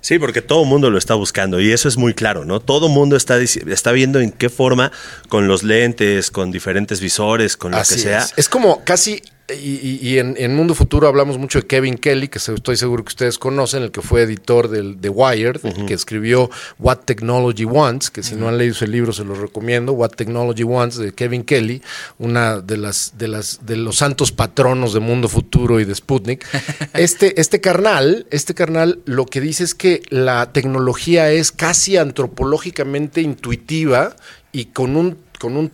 Sí, 0.00 0.18
porque 0.18 0.40
todo 0.40 0.62
el 0.62 0.68
mundo 0.68 0.90
lo 0.90 0.98
está 0.98 1.14
buscando 1.14 1.60
y 1.60 1.72
eso 1.72 1.88
es 1.88 1.96
muy 1.96 2.14
claro, 2.14 2.44
¿no? 2.44 2.60
Todo 2.60 2.86
el 2.86 2.92
mundo 2.92 3.16
está, 3.16 3.38
está 3.38 3.92
viendo 3.92 4.20
en 4.20 4.32
qué 4.32 4.48
forma, 4.48 4.92
con 5.28 5.46
los 5.46 5.62
lentes, 5.62 6.30
con 6.30 6.50
diferentes 6.50 7.00
visores, 7.00 7.56
con 7.56 7.72
lo 7.72 7.78
que 7.78 7.84
sea. 7.84 8.20
Es. 8.20 8.34
es 8.36 8.48
como 8.48 8.82
casi 8.84 9.22
y, 9.54 10.18
en, 10.18 10.54
Mundo 10.54 10.74
Futuro 10.74 11.08
hablamos 11.08 11.38
mucho 11.38 11.60
de 11.60 11.66
Kevin 11.66 11.96
Kelly, 11.96 12.28
que 12.28 12.38
estoy 12.38 12.76
seguro 12.76 13.04
que 13.04 13.08
ustedes 13.08 13.38
conocen, 13.38 13.82
el 13.82 13.90
que 13.90 14.02
fue 14.02 14.22
editor 14.22 14.68
del, 14.68 15.00
de 15.00 15.08
Wired, 15.08 15.60
que 15.86 15.94
escribió 15.94 16.50
What 16.78 16.98
Technology 17.04 17.64
Wants, 17.64 18.10
que 18.10 18.22
si 18.22 18.34
no 18.34 18.48
han 18.48 18.58
leído 18.58 18.74
ese 18.74 18.86
libro 18.86 19.12
se 19.12 19.24
los 19.24 19.38
recomiendo, 19.38 19.92
What 19.92 20.10
Technology 20.10 20.62
Wants 20.62 20.96
de 20.96 21.12
Kevin 21.12 21.44
Kelly, 21.44 21.82
una 22.18 22.60
de 22.60 22.76
las 22.76 23.14
de 23.16 23.28
las 23.28 23.64
de 23.66 23.76
los 23.76 23.96
santos 23.96 24.32
patronos 24.32 24.92
de 24.92 25.00
Mundo 25.00 25.28
Futuro 25.28 25.80
y 25.80 25.84
de 25.84 25.94
Sputnik. 25.94 26.46
Este 26.94 27.40
este 27.40 27.60
carnal, 27.60 28.26
este 28.30 28.54
carnal 28.54 29.00
lo 29.04 29.26
que 29.26 29.40
dice 29.40 29.64
es 29.64 29.74
que 29.74 30.02
la 30.10 30.52
tecnología 30.52 31.30
es 31.30 31.52
casi 31.52 31.96
antropológicamente 31.96 33.20
intuitiva 33.20 34.16
y 34.52 34.66
con 34.66 34.96
un 34.96 35.18
con 35.38 35.56
un 35.56 35.70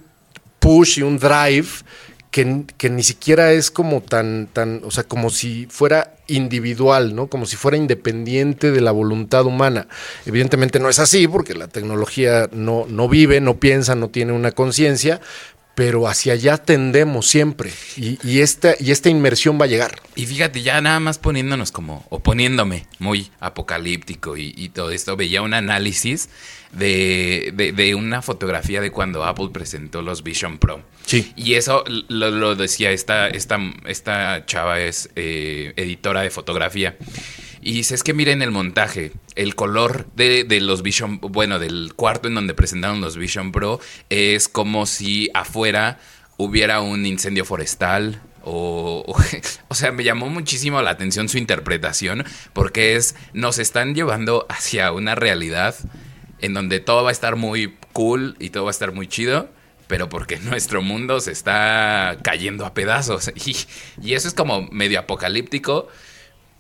push 0.59 0.99
y 0.99 1.03
un 1.03 1.19
drive 1.19 1.69
que, 2.77 2.91
ni 2.91 3.03
siquiera 3.03 3.53
es 3.53 3.71
como 3.71 4.03
tan, 4.03 4.49
tan, 4.53 4.83
o 4.85 4.91
sea, 4.91 5.05
como 5.05 5.31
si 5.31 5.67
fuera 5.71 6.17
individual, 6.27 7.15
¿no? 7.15 7.29
Como 7.29 7.47
si 7.47 7.57
fuera 7.57 7.79
independiente 7.79 8.73
de 8.73 8.81
la 8.83 8.91
voluntad 8.91 9.47
humana. 9.47 9.89
Evidentemente 10.27 10.79
no 10.79 10.91
es 10.91 10.99
así, 10.99 11.27
porque 11.27 11.55
la 11.55 11.69
tecnología 11.69 12.51
no, 12.53 12.85
no 12.91 13.09
vive, 13.09 13.41
no 13.41 13.59
piensa, 13.59 13.95
no 13.95 14.09
tiene 14.11 14.33
una 14.33 14.53
conciencia, 14.53 15.23
pero 15.75 16.09
hacia 16.09 16.35
allá 16.35 16.59
tendemos 16.59 17.27
siempre 17.27 17.71
y, 17.97 18.41
esta, 18.41 18.75
y 18.79 18.91
esta 18.91 19.09
inmersión 19.09 19.59
va 19.59 19.65
a 19.65 19.69
llegar. 19.69 20.01
Y 20.15 20.27
fíjate, 20.27 20.61
ya 20.61 20.81
nada 20.83 21.01
más 21.01 21.19
poniéndonos 21.19 21.73
como, 21.73 22.05
o 22.11 22.21
poniéndome 22.21 22.87
muy 22.99 23.31
apocalíptico 23.41 24.37
y, 24.37 24.53
y 24.57 24.69
todo 24.71 24.91
esto, 24.91 25.17
veía 25.17 25.41
un 25.41 25.55
análisis 25.55 26.29
de, 26.73 27.95
una 27.97 28.23
fotografía 28.23 28.81
de 28.81 28.91
cuando 28.91 29.25
Apple 29.25 29.49
presentó 29.53 30.03
los 30.03 30.23
Vision 30.23 30.59
Pro. 30.59 30.83
Sí. 31.05 31.33
Y 31.37 31.55
eso 31.55 31.85
lo, 32.09 32.55
decía, 32.57 32.91
esta, 32.91 33.29
esta, 33.29 33.59
esta 33.87 34.45
chava 34.47 34.81
es 34.81 35.11
eh, 35.17 35.73
editora 35.77 36.23
de 36.23 36.31
fotografía. 36.31 36.97
Y 37.63 37.73
dice, 37.73 37.95
es 37.95 38.03
que 38.03 38.15
miren 38.15 38.43
el 38.43 38.51
montaje, 38.51 39.13
el 39.35 39.55
color 39.55 40.07
de, 40.15 40.45
de, 40.45 40.61
los 40.61 40.83
Vision, 40.83 41.19
bueno, 41.21 41.59
del 41.59 41.95
cuarto 41.97 42.29
en 42.29 42.35
donde 42.35 42.55
presentaron 42.55 43.01
los 43.01 43.17
Vision 43.17 43.51
Pro, 43.51 43.81
es 44.09 44.49
como 44.49 44.87
si 44.87 45.31
afuera 45.35 45.99
hubiera 46.37 46.81
un 46.81 47.07
incendio 47.07 47.45
forestal. 47.45 48.21
O, 48.45 49.03
o, 49.05 49.17
o 49.69 49.75
sea, 49.75 49.91
me 49.91 50.05
llamó 50.05 50.29
muchísimo 50.29 50.81
la 50.81 50.91
atención 50.91 51.29
su 51.29 51.39
interpretación, 51.39 52.25
porque 52.53 52.95
es, 52.95 53.17
nos 53.33 53.59
están 53.59 53.95
llevando 53.95 54.47
hacia 54.49 54.93
una 54.93 55.17
realidad 55.17 55.75
en 56.41 56.55
donde 56.55 56.81
todo 56.81 57.03
va 57.03 57.11
a 57.11 57.13
estar 57.13 57.37
muy 57.37 57.77
cool 57.93 58.37
y 58.39 58.51
todo 58.51 58.65
va 58.65 58.71
a 58.71 58.73
estar 58.73 58.93
muy 58.93 59.09
chido, 59.09 59.49
pero 59.87 60.09
porque 60.09 60.39
nuestro 60.41 60.83
mundo 60.83 61.21
se 61.21 61.33
está 61.33 62.19
cayendo 62.23 62.67
a 62.67 62.75
pedazos. 62.75 63.33
Y, 64.03 64.15
eso 64.15 64.29
es 64.29 64.35
como 64.35 64.63
medio 64.71 65.01
apocalíptico. 65.01 65.89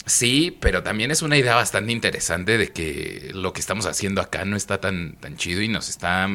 Sí, 0.06 0.56
pero 0.60 0.82
también 0.84 1.10
es 1.10 1.22
una 1.22 1.36
idea 1.36 1.56
bastante 1.56 1.90
interesante 1.90 2.58
de 2.58 2.72
que 2.72 3.30
lo 3.34 3.52
que 3.52 3.60
estamos 3.60 3.86
haciendo 3.86 4.20
acá 4.20 4.44
no 4.44 4.56
está 4.56 4.80
tan, 4.80 5.16
tan 5.16 5.36
chido 5.36 5.62
y 5.62 5.68
nos 5.68 5.88
está 5.88 6.28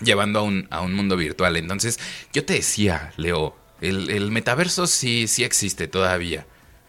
llevando 0.00 0.40
a 0.40 0.42
un, 0.42 0.68
a 0.70 0.82
un 0.82 0.92
mundo 0.92 1.16
virtual. 1.16 1.56
Entonces, 1.56 1.98
yo 2.34 2.44
te 2.44 2.54
decía, 2.54 3.12
Leo, 3.16 3.56
el, 3.80 4.10
el 4.10 4.30
metaverso 4.30 4.86
sí, 4.86 5.28
sí 5.28 5.44
existe 5.44 5.88
todavía. 5.88 6.46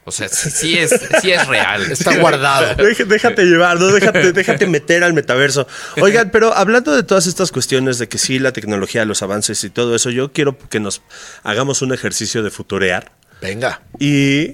O 0.08 0.12
sea, 0.12 0.30
sí, 0.32 0.78
es, 0.78 0.92
sí 1.22 1.32
es 1.32 1.46
real. 1.48 1.92
Está 1.92 2.18
guardado. 2.18 2.76
Déjate 3.08 3.44
llevar, 3.44 3.78
¿no? 3.78 3.88
Déjate, 3.88 4.32
déjate 4.32 4.66
meter 4.66 5.04
al 5.04 5.12
metaverso. 5.12 5.68
Oigan, 6.00 6.30
pero 6.32 6.56
hablando 6.56 6.96
de 6.96 7.04
todas 7.04 7.28
estas 7.28 7.52
cuestiones 7.52 8.00
de 8.00 8.08
que 8.08 8.18
sí, 8.18 8.40
la 8.40 8.54
tecnología, 8.54 9.04
los 9.04 9.22
avances 9.22 9.62
y 9.66 9.70
todo 9.70 9.96
eso, 9.96 10.10
yo 10.10 10.32
quiero 10.32 10.58
que 10.58 10.80
nos 10.80 11.02
hagamos 11.44 11.82
un 11.82 11.94
ejercicio 11.94 12.42
de 12.42 12.52
futurear. 12.52 13.12
Venga. 13.42 13.82
Y 14.00 14.54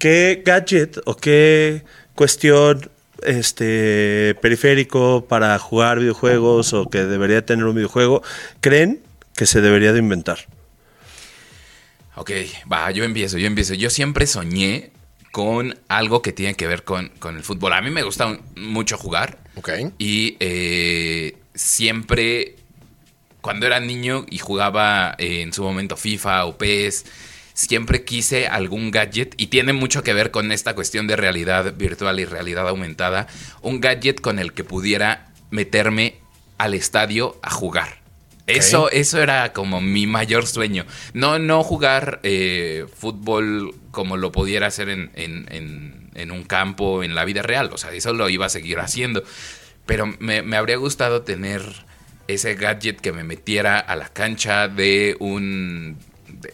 qué 0.00 0.42
gadget 0.44 0.98
o 1.04 1.16
qué 1.16 1.84
cuestión 2.16 2.90
este 3.22 4.36
periférico 4.42 5.26
para 5.28 5.56
jugar 5.60 6.00
videojuegos 6.00 6.72
o 6.72 6.90
que 6.90 7.04
debería 7.04 7.46
tener 7.46 7.66
un 7.66 7.76
videojuego 7.76 8.24
creen 8.60 9.00
que 9.36 9.46
se 9.46 9.60
debería 9.60 9.92
de 9.92 10.00
inventar. 10.00 10.38
Ok, 12.18 12.32
va, 12.70 12.90
yo 12.90 13.04
empiezo, 13.04 13.38
yo 13.38 13.46
empiezo. 13.46 13.74
Yo 13.74 13.90
siempre 13.90 14.26
soñé 14.26 14.90
con 15.30 15.78
algo 15.86 16.20
que 16.20 16.32
tiene 16.32 16.54
que 16.54 16.66
ver 16.66 16.82
con, 16.82 17.12
el 17.24 17.44
fútbol. 17.44 17.72
A 17.72 17.80
mí 17.80 17.90
me 17.90 18.02
gusta 18.02 18.38
mucho 18.56 18.98
jugar. 18.98 19.38
Ok. 19.54 19.70
Y 19.98 20.36
eh, 20.40 21.36
siempre, 21.54 22.56
cuando 23.40 23.66
era 23.66 23.78
niño 23.78 24.26
y 24.28 24.38
jugaba 24.38 25.14
en 25.18 25.52
su 25.52 25.62
momento 25.62 25.96
FIFA 25.96 26.46
o 26.46 26.58
PES, 26.58 27.04
siempre 27.54 28.04
quise 28.04 28.48
algún 28.48 28.90
gadget 28.90 29.34
y 29.36 29.46
tiene 29.46 29.72
mucho 29.72 30.02
que 30.02 30.12
ver 30.12 30.32
con 30.32 30.50
esta 30.50 30.74
cuestión 30.74 31.06
de 31.06 31.14
realidad 31.14 31.74
virtual 31.76 32.18
y 32.18 32.24
realidad 32.24 32.68
aumentada. 32.68 33.28
Un 33.62 33.80
gadget 33.80 34.20
con 34.20 34.40
el 34.40 34.52
que 34.52 34.64
pudiera 34.64 35.32
meterme 35.50 36.16
al 36.58 36.74
estadio 36.74 37.38
a 37.42 37.50
jugar. 37.50 38.07
Eso, 38.48 38.90
eso 38.90 39.22
era 39.22 39.52
como 39.52 39.80
mi 39.80 40.06
mayor 40.06 40.46
sueño. 40.46 40.86
No, 41.12 41.38
no 41.38 41.62
jugar 41.62 42.20
eh, 42.22 42.86
fútbol 42.96 43.74
como 43.90 44.16
lo 44.16 44.32
pudiera 44.32 44.66
hacer 44.66 44.88
en, 44.88 45.10
en, 45.14 46.30
un 46.30 46.44
campo, 46.44 47.02
en 47.02 47.14
la 47.14 47.24
vida 47.24 47.42
real. 47.42 47.70
O 47.72 47.78
sea, 47.78 47.92
eso 47.92 48.12
lo 48.12 48.28
iba 48.28 48.46
a 48.46 48.48
seguir 48.48 48.78
haciendo. 48.80 49.22
Pero 49.86 50.06
me, 50.18 50.42
me 50.42 50.56
habría 50.56 50.76
gustado 50.76 51.22
tener 51.22 51.62
ese 52.26 52.54
gadget 52.54 53.00
que 53.00 53.12
me 53.12 53.24
metiera 53.24 53.78
a 53.78 53.96
la 53.96 54.08
cancha 54.08 54.68
de 54.68 55.16
un 55.18 55.98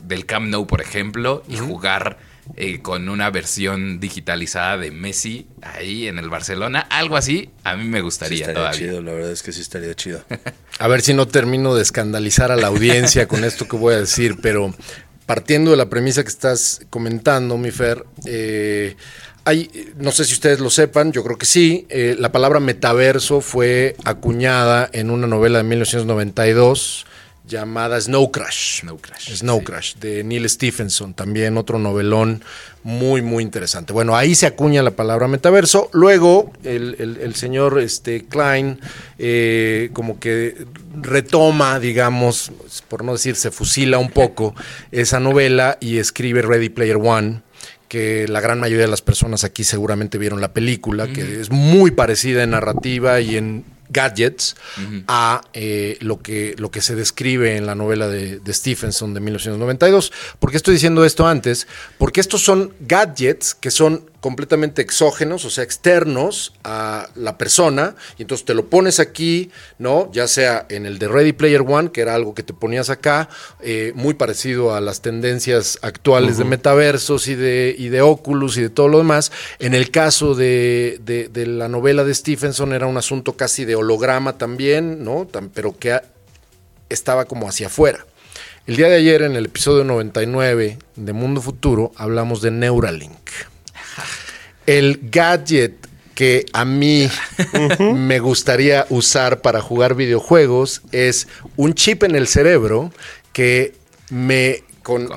del 0.01 0.25
Camp 0.25 0.47
Nou, 0.49 0.67
por 0.67 0.81
ejemplo, 0.81 1.43
y 1.49 1.59
jugar 1.59 2.17
eh, 2.57 2.81
con 2.83 3.09
una 3.09 3.31
versión 3.31 4.01
digitalizada 4.01 4.77
de 4.77 4.91
Messi 4.91 5.47
ahí 5.63 6.09
en 6.09 6.19
el 6.19 6.29
Barcelona, 6.29 6.81
algo 6.91 7.17
así, 7.17 7.51
a 7.65 7.77
mí 7.77 7.85
me 7.85 8.01
gustaría 8.01 8.47
estaría 8.47 8.71
chido, 8.73 9.03
la 9.03 9.13
verdad 9.13 9.33
es 9.33 9.43
que 9.43 9.53
sí 9.53 9.61
estaría 9.61 9.95
chido. 9.95 10.23
a 10.79 10.89
ver 10.89 11.01
si 11.01 11.15
no 11.15 11.27
termino 11.27 11.75
de 11.75 11.83
escandalizar 11.83 12.53
a 12.53 12.57
la 12.57 12.69
audiencia 12.69 13.27
con 13.27 13.45
esto 13.45 13.67
que 13.67 13.77
voy 13.77 13.95
a 13.95 14.01
decir, 14.01 14.37
pero 14.43 14.75
partiendo 15.27 15.71
de 15.71 15.77
la 15.77 15.89
premisa 15.89 16.23
que 16.23 16.29
estás 16.29 16.83
comentando, 16.91 17.57
mi 17.57 17.71
Fer, 17.71 18.05
eh, 18.27 18.97
hay, 19.45 19.93
no 19.97 20.13
sé 20.13 20.25
si 20.25 20.35
ustedes 20.35 20.61
lo 20.61 20.71
sepan, 20.71 21.13
yo 21.13 21.23
creo 21.23 21.37
que 21.37 21.47
sí, 21.47 21.87
eh, 21.89 22.17
la 22.19 22.33
palabra 22.33 22.61
metaverso 22.61 23.41
fue 23.41 23.97
acuñada 24.05 24.89
en 24.93 25.11
una 25.11 25.27
novela 25.27 25.59
de 25.59 25.65
1992 25.65 27.07
llamada 27.47 28.01
Snow 28.01 28.31
Crash. 28.31 28.81
Snow 28.81 28.99
Crash, 28.99 29.35
Snow 29.37 29.59
sí. 29.59 29.65
Crash, 29.65 29.95
de 29.97 30.25
Neil 30.25 30.49
Stephenson, 30.49 31.15
también 31.15 31.57
otro 31.57 31.79
novelón 31.79 32.43
muy, 32.83 33.23
muy 33.23 33.43
interesante. 33.43 33.93
Bueno, 33.93 34.17
ahí 34.17 34.35
se 34.35 34.47
acuña 34.47 34.83
la 34.83 34.93
palabra 34.93 35.29
metaverso. 35.29 35.89
Luego, 35.93 36.53
el, 36.65 36.97
el- 36.99 37.19
el 37.21 37.35
señor 37.35 37.79
este, 37.81 38.25
Klein, 38.25 38.81
eh, 39.19 39.91
como 39.93 40.19
que 40.19 40.67
retoma, 41.01 41.79
digamos, 41.81 42.51
por 42.89 43.05
no 43.05 43.13
decir, 43.13 43.37
se 43.37 43.51
fusila 43.51 43.99
un 43.99 44.11
poco 44.11 44.55
esa 44.93 45.21
novela 45.21 45.77
y 45.81 45.99
escribe 45.99 46.43
Ready 46.43 46.69
Player 46.71 46.97
One 46.97 47.43
que 47.89 48.27
la 48.27 48.41
gran 48.41 48.59
mayoría 48.59 48.87
de 48.87 48.91
las 48.91 49.03
personas 49.03 49.45
aquí 49.45 49.63
seguramente 49.63 50.19
vieron 50.19 50.41
la 50.41 50.53
película, 50.53 51.07
que 51.07 51.41
es 51.41 51.51
muy 51.51 51.93
parecida 51.93 52.43
en 52.43 52.51
narrativa 52.51 53.21
y 53.21 53.37
en 53.37 53.65
gadgets 53.89 54.57
a 55.09 55.43
eh, 55.53 55.97
lo, 56.01 56.21
que, 56.21 56.55
lo 56.59 56.71
que 56.71 56.81
se 56.81 56.95
describe 56.95 57.57
en 57.57 57.67
la 57.67 57.75
novela 57.75 58.09
de, 58.09 58.39
de 58.39 58.53
Stephenson 58.53 59.15
de 59.15 59.21
1992. 59.21 60.13
¿Por 60.39 60.51
qué 60.51 60.57
estoy 60.57 60.75
diciendo 60.75 61.05
esto 61.05 61.27
antes? 61.27 61.67
Porque 61.99 62.21
estos 62.21 62.43
son 62.43 62.73
gadgets 62.81 63.55
que 63.55 63.71
son 63.71 64.05
completamente 64.25 64.81
exógenos, 64.81 65.45
o 65.45 65.51
sea, 65.51 65.65
externos 65.65 66.55
a 66.65 67.11
la 67.15 67.37
persona, 67.37 67.95
y 68.17 68.23
entonces 68.23 68.47
te 68.47 68.55
lo 68.55 68.71
pones 68.71 68.99
aquí, 68.99 69.51
¿no? 69.79 70.11
Ya 70.15 70.29
sea 70.29 70.65
en 70.71 70.87
el 70.87 70.99
de 70.99 71.09
Ready 71.09 71.35
Player 71.35 71.61
One, 71.61 71.93
que 71.93 72.01
era 72.01 72.15
algo 72.15 72.33
que 72.35 72.43
te 72.43 72.55
ponías 72.55 72.89
acá, 72.89 73.29
eh, 73.61 73.93
muy 73.95 74.15
parecido 74.15 74.75
a 74.75 74.81
las 74.81 75.03
tendencias 75.03 75.79
actuales 75.83 76.39
de 76.39 76.45
metaversos 76.45 77.29
y 77.29 77.35
de, 77.35 77.77
y 77.79 77.91
de 77.91 78.01
Oculus 78.01 78.57
y 78.57 78.63
de 78.63 78.71
todo 78.71 78.89
lo 78.89 78.97
demás. 78.97 79.31
En 79.59 79.75
el 79.75 79.91
caso 79.91 80.35
de, 80.35 80.99
de- 81.05 81.29
de 81.29 81.45
la 81.47 81.69
novela 81.69 82.03
de 82.03 82.15
Stephenson 82.15 82.73
era 82.73 82.87
un 82.87 82.97
asunto 82.97 83.35
casi 83.37 83.67
de 83.67 83.75
holograma 83.77 84.39
también, 84.39 85.05
¿no? 85.05 85.27
Tan- 85.31 85.51
pero 85.51 85.79
que 85.79 85.93
a- 85.93 86.03
estaba 86.89 87.27
como 87.27 87.47
hacia 87.47 87.67
afuera. 87.67 88.07
El 88.67 88.77
día 88.77 88.89
de 88.89 88.97
ayer, 88.97 89.21
en 89.21 89.37
el 89.37 89.45
episodio 89.45 89.85
99 89.85 90.79
de 90.97 91.13
Mundo 91.13 91.43
Futuro, 91.43 91.93
hablamos 91.97 92.41
de 92.41 92.51
Neuralink. 92.53 93.13
El 94.67 95.01
gadget 95.11 95.75
que 96.15 96.47
a 96.53 96.65
mí 96.65 97.09
me 97.95 98.21
gustaría 98.21 98.87
usar 98.89 99.41
para 99.41 99.61
jugar 99.61 99.95
videojuegos 99.95 100.83
es 100.93 101.27
un 101.57 101.75
chip 101.75 102.05
en 102.05 102.15
el 102.15 102.29
cerebro 102.29 102.93
que 103.33 103.75
me 104.11 104.63
con, 104.83 105.09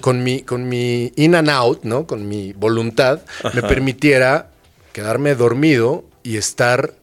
con- 0.00 0.22
mi, 0.24 0.40
con 0.42 0.68
mi 0.68 1.12
in 1.16 1.34
and 1.34 1.50
out, 1.50 1.82
¿no? 1.82 2.06
Con 2.06 2.28
mi 2.28 2.52
voluntad, 2.54 3.20
me 3.52 3.60
permitiera 3.62 4.50
quedarme 4.92 5.34
dormido 5.34 6.04
y 6.22 6.36
estar 6.36 6.94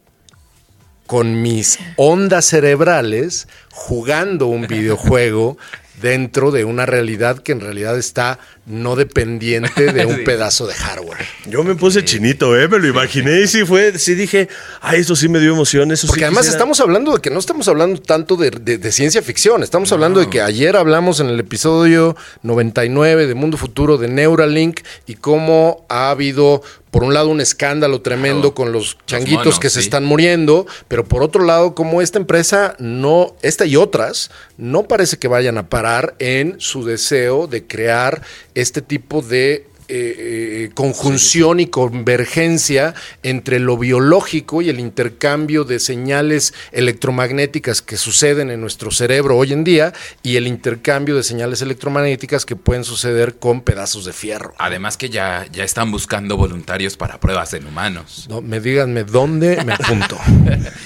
con 1.05 1.41
mis 1.41 1.77
ondas 1.97 2.45
cerebrales 2.45 3.47
jugando 3.71 4.47
un 4.47 4.65
videojuego 4.67 5.57
dentro 6.03 6.51
de 6.51 6.65
una 6.65 6.85
realidad 6.85 7.39
que 7.39 7.53
en 7.53 7.61
realidad 7.61 7.97
está 7.97 8.37
no 8.65 8.95
dependiente 8.97 9.91
de 9.93 10.05
un 10.05 10.17
Sí. 10.17 10.21
pedazo 10.23 10.67
de 10.67 10.73
hardware. 10.73 11.25
Yo 11.47 11.63
me 11.63 11.75
puse 11.75 12.03
chinito, 12.03 12.59
¿eh? 12.59 12.67
Me 12.67 12.77
lo 12.77 12.87
imaginé 12.87 13.39
y 13.41 13.47
sí 13.47 13.63
fue, 13.65 13.97
sí 13.97 14.13
dije, 14.13 14.49
ay, 14.81 14.99
eso 14.99 15.15
sí 15.15 15.29
me 15.29 15.39
dio 15.39 15.53
emoción, 15.53 15.91
eso 15.93 16.07
Porque 16.07 16.19
sí 16.19 16.25
además 16.25 16.41
quisiera". 16.41 16.57
estamos 16.57 16.79
hablando 16.81 17.13
de 17.13 17.21
que 17.21 17.29
no 17.29 17.39
estamos 17.39 17.67
hablando 17.69 18.01
tanto 18.01 18.35
de, 18.35 18.51
de- 18.51 18.77
de 18.77 18.91
ciencia 18.91 19.21
ficción, 19.21 19.63
estamos 19.63 19.91
hablando 19.93 20.19
de 20.19 20.29
que 20.29 20.41
ayer 20.41 20.75
hablamos 20.75 21.21
en 21.21 21.27
el 21.29 21.39
episodio 21.39 22.15
99 22.41 23.25
de 23.27 23.33
Mundo 23.33 23.57
Futuro 23.57 23.97
de 23.97 24.09
Neuralink 24.09 24.81
y 25.07 25.15
cómo 25.15 25.85
ha 25.89 26.09
habido, 26.09 26.61
por 26.93 27.03
un 27.03 27.15
lado, 27.15 27.29
un 27.29 27.41
escándalo 27.41 28.01
tremendo 28.03 28.53
Claro. 28.53 28.53
con 28.53 28.71
los 28.71 28.97
changuitos 29.07 29.45
monos, 29.45 29.59
que 29.59 29.71
se 29.71 29.79
están 29.79 30.05
muriendo, 30.05 30.67
pero 30.87 31.03
por 31.03 31.23
otro 31.23 31.43
lado, 31.43 31.73
como 31.73 32.03
esta 32.03 32.19
empresa 32.19 32.75
no, 32.77 33.35
esta 33.41 33.65
y 33.65 33.75
otras, 33.77 34.29
no 34.57 34.83
parece 34.83 35.17
que 35.17 35.27
vayan 35.27 35.57
a 35.57 35.69
parar 35.69 36.13
en 36.19 36.55
su 36.59 36.85
deseo 36.85 37.47
de 37.47 37.65
crear 37.65 38.21
este 38.53 38.83
tipo 38.83 39.23
de 39.23 39.65
eh, 39.95 40.15
eh, 40.17 40.69
conjunción 40.73 41.59
y 41.59 41.67
convergencia 41.67 42.95
entre 43.21 43.59
lo 43.59 43.77
biológico 43.77 44.63
y 44.63 44.69
el 44.69 44.79
intercambio 44.79 45.65
de 45.65 45.79
señales 45.79 46.55
electromagnéticas 46.71 47.83
que 47.83 47.97
suceden 47.97 48.49
en 48.49 48.59
nuestro 48.59 48.89
cerebro 48.89 49.37
hoy 49.37 49.53
en 49.53 49.63
día 49.63 49.93
y 50.23 50.37
el 50.37 50.47
intercambio 50.47 51.15
de 51.15 51.21
señales 51.21 51.61
electromagnéticas 51.61 52.43
que 52.43 52.55
pueden 52.55 52.83
suceder 52.83 53.35
con 53.35 53.61
pedazos 53.61 54.05
de 54.05 54.13
fierro. 54.13 54.55
Además 54.57 54.97
que 54.97 55.11
ya, 55.11 55.45
ya 55.51 55.63
están 55.63 55.91
buscando 55.91 56.37
voluntarios 56.37 56.97
para 56.97 57.19
pruebas 57.19 57.53
en 57.53 57.67
humanos. 57.67 58.25
No, 58.29 58.41
me 58.41 58.59
díganme 58.59 59.03
dónde 59.03 59.63
me 59.63 59.73
apunto. 59.79 60.17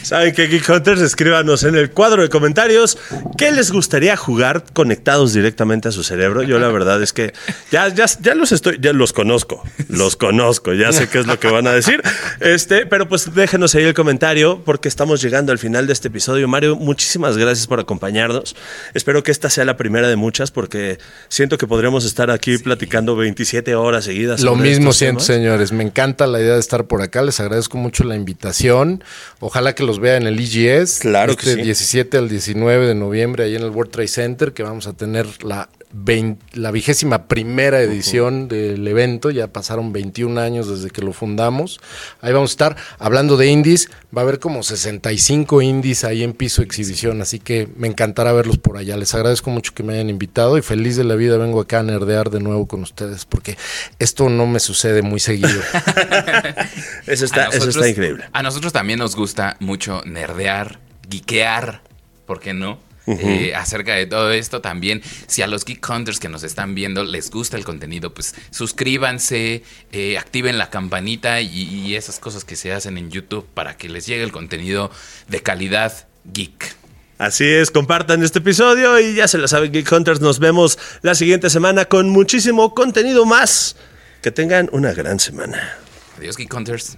¿Saben 0.03 0.33
qué, 0.33 0.47
Geek 0.47 0.67
Hunters? 0.67 0.99
Escríbanos 0.99 1.63
en 1.63 1.75
el 1.75 1.91
cuadro 1.91 2.23
de 2.23 2.29
comentarios 2.29 2.97
qué 3.37 3.51
les 3.51 3.71
gustaría 3.71 4.17
jugar 4.17 4.65
conectados 4.73 5.31
directamente 5.31 5.87
a 5.87 5.91
su 5.93 6.03
cerebro. 6.03 6.43
Yo 6.43 6.59
la 6.59 6.67
verdad 6.67 7.01
es 7.01 7.13
que 7.13 7.33
ya, 7.71 7.87
ya, 7.87 8.05
ya 8.19 8.35
los 8.35 8.51
estoy, 8.51 8.79
ya 8.81 8.96
los 8.97 9.13
conozco, 9.13 9.63
los 9.87 10.15
conozco, 10.15 10.73
ya 10.73 10.91
sé 10.91 11.07
qué 11.07 11.19
es 11.19 11.27
lo 11.27 11.39
que 11.39 11.47
van 11.47 11.67
a 11.67 11.71
decir. 11.71 12.01
Este, 12.39 12.85
pero 12.85 13.07
pues 13.07 13.33
déjenos 13.33 13.73
ahí 13.75 13.83
el 13.83 13.93
comentario 13.93 14.61
porque 14.65 14.87
estamos 14.87 15.21
llegando 15.21 15.51
al 15.51 15.59
final 15.59 15.87
de 15.87 15.93
este 15.93 16.09
episodio. 16.09 16.47
Mario, 16.47 16.75
muchísimas 16.75 17.37
gracias 17.37 17.67
por 17.67 17.79
acompañarnos. 17.79 18.55
Espero 18.93 19.23
que 19.23 19.31
esta 19.31 19.49
sea 19.49 19.65
la 19.65 19.77
primera 19.77 20.07
de 20.07 20.15
muchas 20.15 20.51
porque 20.51 20.97
siento 21.29 21.57
que 21.57 21.67
podríamos 21.67 22.05
estar 22.05 22.31
aquí 22.31 22.57
platicando 22.57 23.15
27 23.15 23.75
horas 23.75 24.05
seguidas. 24.05 24.41
Lo 24.41 24.55
mismo 24.55 24.93
siento, 24.93 25.19
temas. 25.19 25.25
señores. 25.25 25.71
Me 25.71 25.83
encanta 25.83 26.27
la 26.27 26.39
idea 26.39 26.53
de 26.53 26.59
estar 26.59 26.85
por 26.85 27.01
acá. 27.01 27.21
Les 27.21 27.39
agradezco 27.39 27.77
mucho 27.77 28.03
la 28.03 28.15
invitación. 28.15 29.03
Ojalá 29.39 29.75
que 29.75 29.83
los 29.83 29.99
vea 29.99 30.17
en 30.17 30.27
el 30.27 30.39
EGS. 30.39 30.99
Claro 30.99 31.35
que 31.35 31.49
este 31.49 31.55
sí. 31.55 31.61
17 31.63 32.17
al 32.17 32.29
19 32.29 32.87
de 32.87 32.95
noviembre, 32.95 33.43
ahí 33.43 33.55
en 33.55 33.63
el 33.63 33.69
World 33.69 33.91
Trade 33.91 34.07
Center, 34.07 34.53
que 34.53 34.63
vamos 34.63 34.87
a 34.87 34.93
tener 34.93 35.27
la, 35.43 35.69
la 36.53 36.71
vigésima 36.71 37.27
primera 37.27 37.81
edición 37.81 38.47
del 38.47 38.87
evento. 38.87 39.31
Ya 39.31 39.47
pasaron 39.47 39.93
21 39.93 40.39
años 40.39 40.69
desde 40.69 40.89
que 40.89 41.01
lo 41.01 41.13
fundamos. 41.13 41.79
Ahí 42.21 42.33
vamos 42.33 42.51
a 42.51 42.53
estar 42.53 42.75
hablando 42.99 43.37
de 43.37 43.47
indies. 43.47 43.89
Va 44.15 44.21
a 44.21 44.23
haber 44.23 44.39
como 44.39 44.63
65 44.63 45.61
indies 45.61 46.03
ahí 46.03 46.23
en 46.23 46.33
piso 46.33 46.61
exhibición. 46.61 47.21
Así 47.21 47.39
que 47.39 47.69
me 47.75 47.87
encantará 47.87 48.31
verlos 48.31 48.57
por 48.57 48.77
allá. 48.77 48.97
Les 48.97 49.13
agradezco 49.13 49.49
mucho 49.49 49.73
que 49.73 49.83
me 49.83 49.93
hayan 49.93 50.09
invitado 50.09 50.57
y 50.57 50.61
feliz 50.61 50.97
de 50.97 51.03
la 51.03 51.15
vida 51.15 51.37
vengo 51.37 51.61
acá 51.61 51.79
a 51.79 51.83
nerdear 51.83 52.29
de 52.29 52.39
nuevo 52.39 52.67
con 52.67 52.81
ustedes 52.81 53.25
porque 53.25 53.57
esto 53.99 54.29
no 54.29 54.45
me 54.45 54.59
sucede 54.59 55.01
muy 55.01 55.19
seguido. 55.19 55.47
Eso 57.07 57.25
está, 57.25 57.45
eso 57.47 57.69
está 57.69 57.87
increíble. 57.87 58.25
A 58.33 58.43
nosotros 58.43 58.73
también 58.73 58.99
nos 58.99 59.15
gusta 59.15 59.55
mucho 59.59 60.01
nerdear, 60.05 60.79
geekear, 61.09 61.81
¿por 62.25 62.39
qué 62.39 62.53
no? 62.53 62.79
Eh, 63.07 63.53
acerca 63.55 63.95
de 63.95 64.05
todo 64.05 64.31
esto 64.31 64.59
también, 64.59 65.01
si 65.27 65.41
a 65.41 65.47
los 65.47 65.63
Geek 65.63 65.87
Hunters 65.89 66.19
que 66.19 66.27
nos 66.27 66.43
están 66.43 66.75
viendo 66.75 67.05
les 67.05 67.31
gusta 67.31 67.55
el 67.55 67.63
contenido, 67.63 68.13
pues 68.13 68.35
suscríbanse, 68.51 69.63
eh, 69.93 70.17
activen 70.17 70.57
la 70.57 70.69
campanita 70.69 71.39
y, 71.39 71.63
y 71.63 71.95
esas 71.95 72.19
cosas 72.19 72.43
que 72.43 72.55
se 72.55 72.73
hacen 72.73 72.97
en 72.97 73.09
YouTube 73.09 73.47
para 73.53 73.77
que 73.77 73.87
les 73.87 74.05
llegue 74.05 74.23
el 74.23 74.31
contenido 74.31 74.91
de 75.29 75.41
calidad 75.41 76.07
geek. 76.25 76.75
Así 77.17 77.45
es, 77.45 77.71
compartan 77.71 78.21
este 78.21 78.39
episodio 78.39 78.99
y 78.99 79.15
ya 79.15 79.27
se 79.27 79.39
lo 79.39 79.47
saben, 79.47 79.71
Geek 79.71 79.91
Hunters. 79.91 80.21
Nos 80.21 80.37
vemos 80.37 80.77
la 81.01 81.15
siguiente 81.15 81.49
semana 81.49 81.85
con 81.85 82.09
muchísimo 82.09 82.75
contenido 82.75 83.25
más. 83.25 83.75
Que 84.21 84.29
tengan 84.29 84.69
una 84.71 84.93
gran 84.93 85.19
semana. 85.19 85.77
Adiós 86.17 86.37
Geek 86.37 86.53
Hunters. 86.53 86.97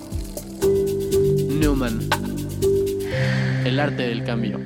Newman. 1.61 1.99
El 3.63 3.79
arte 3.79 4.01
del 4.01 4.23
cambio. 4.23 4.59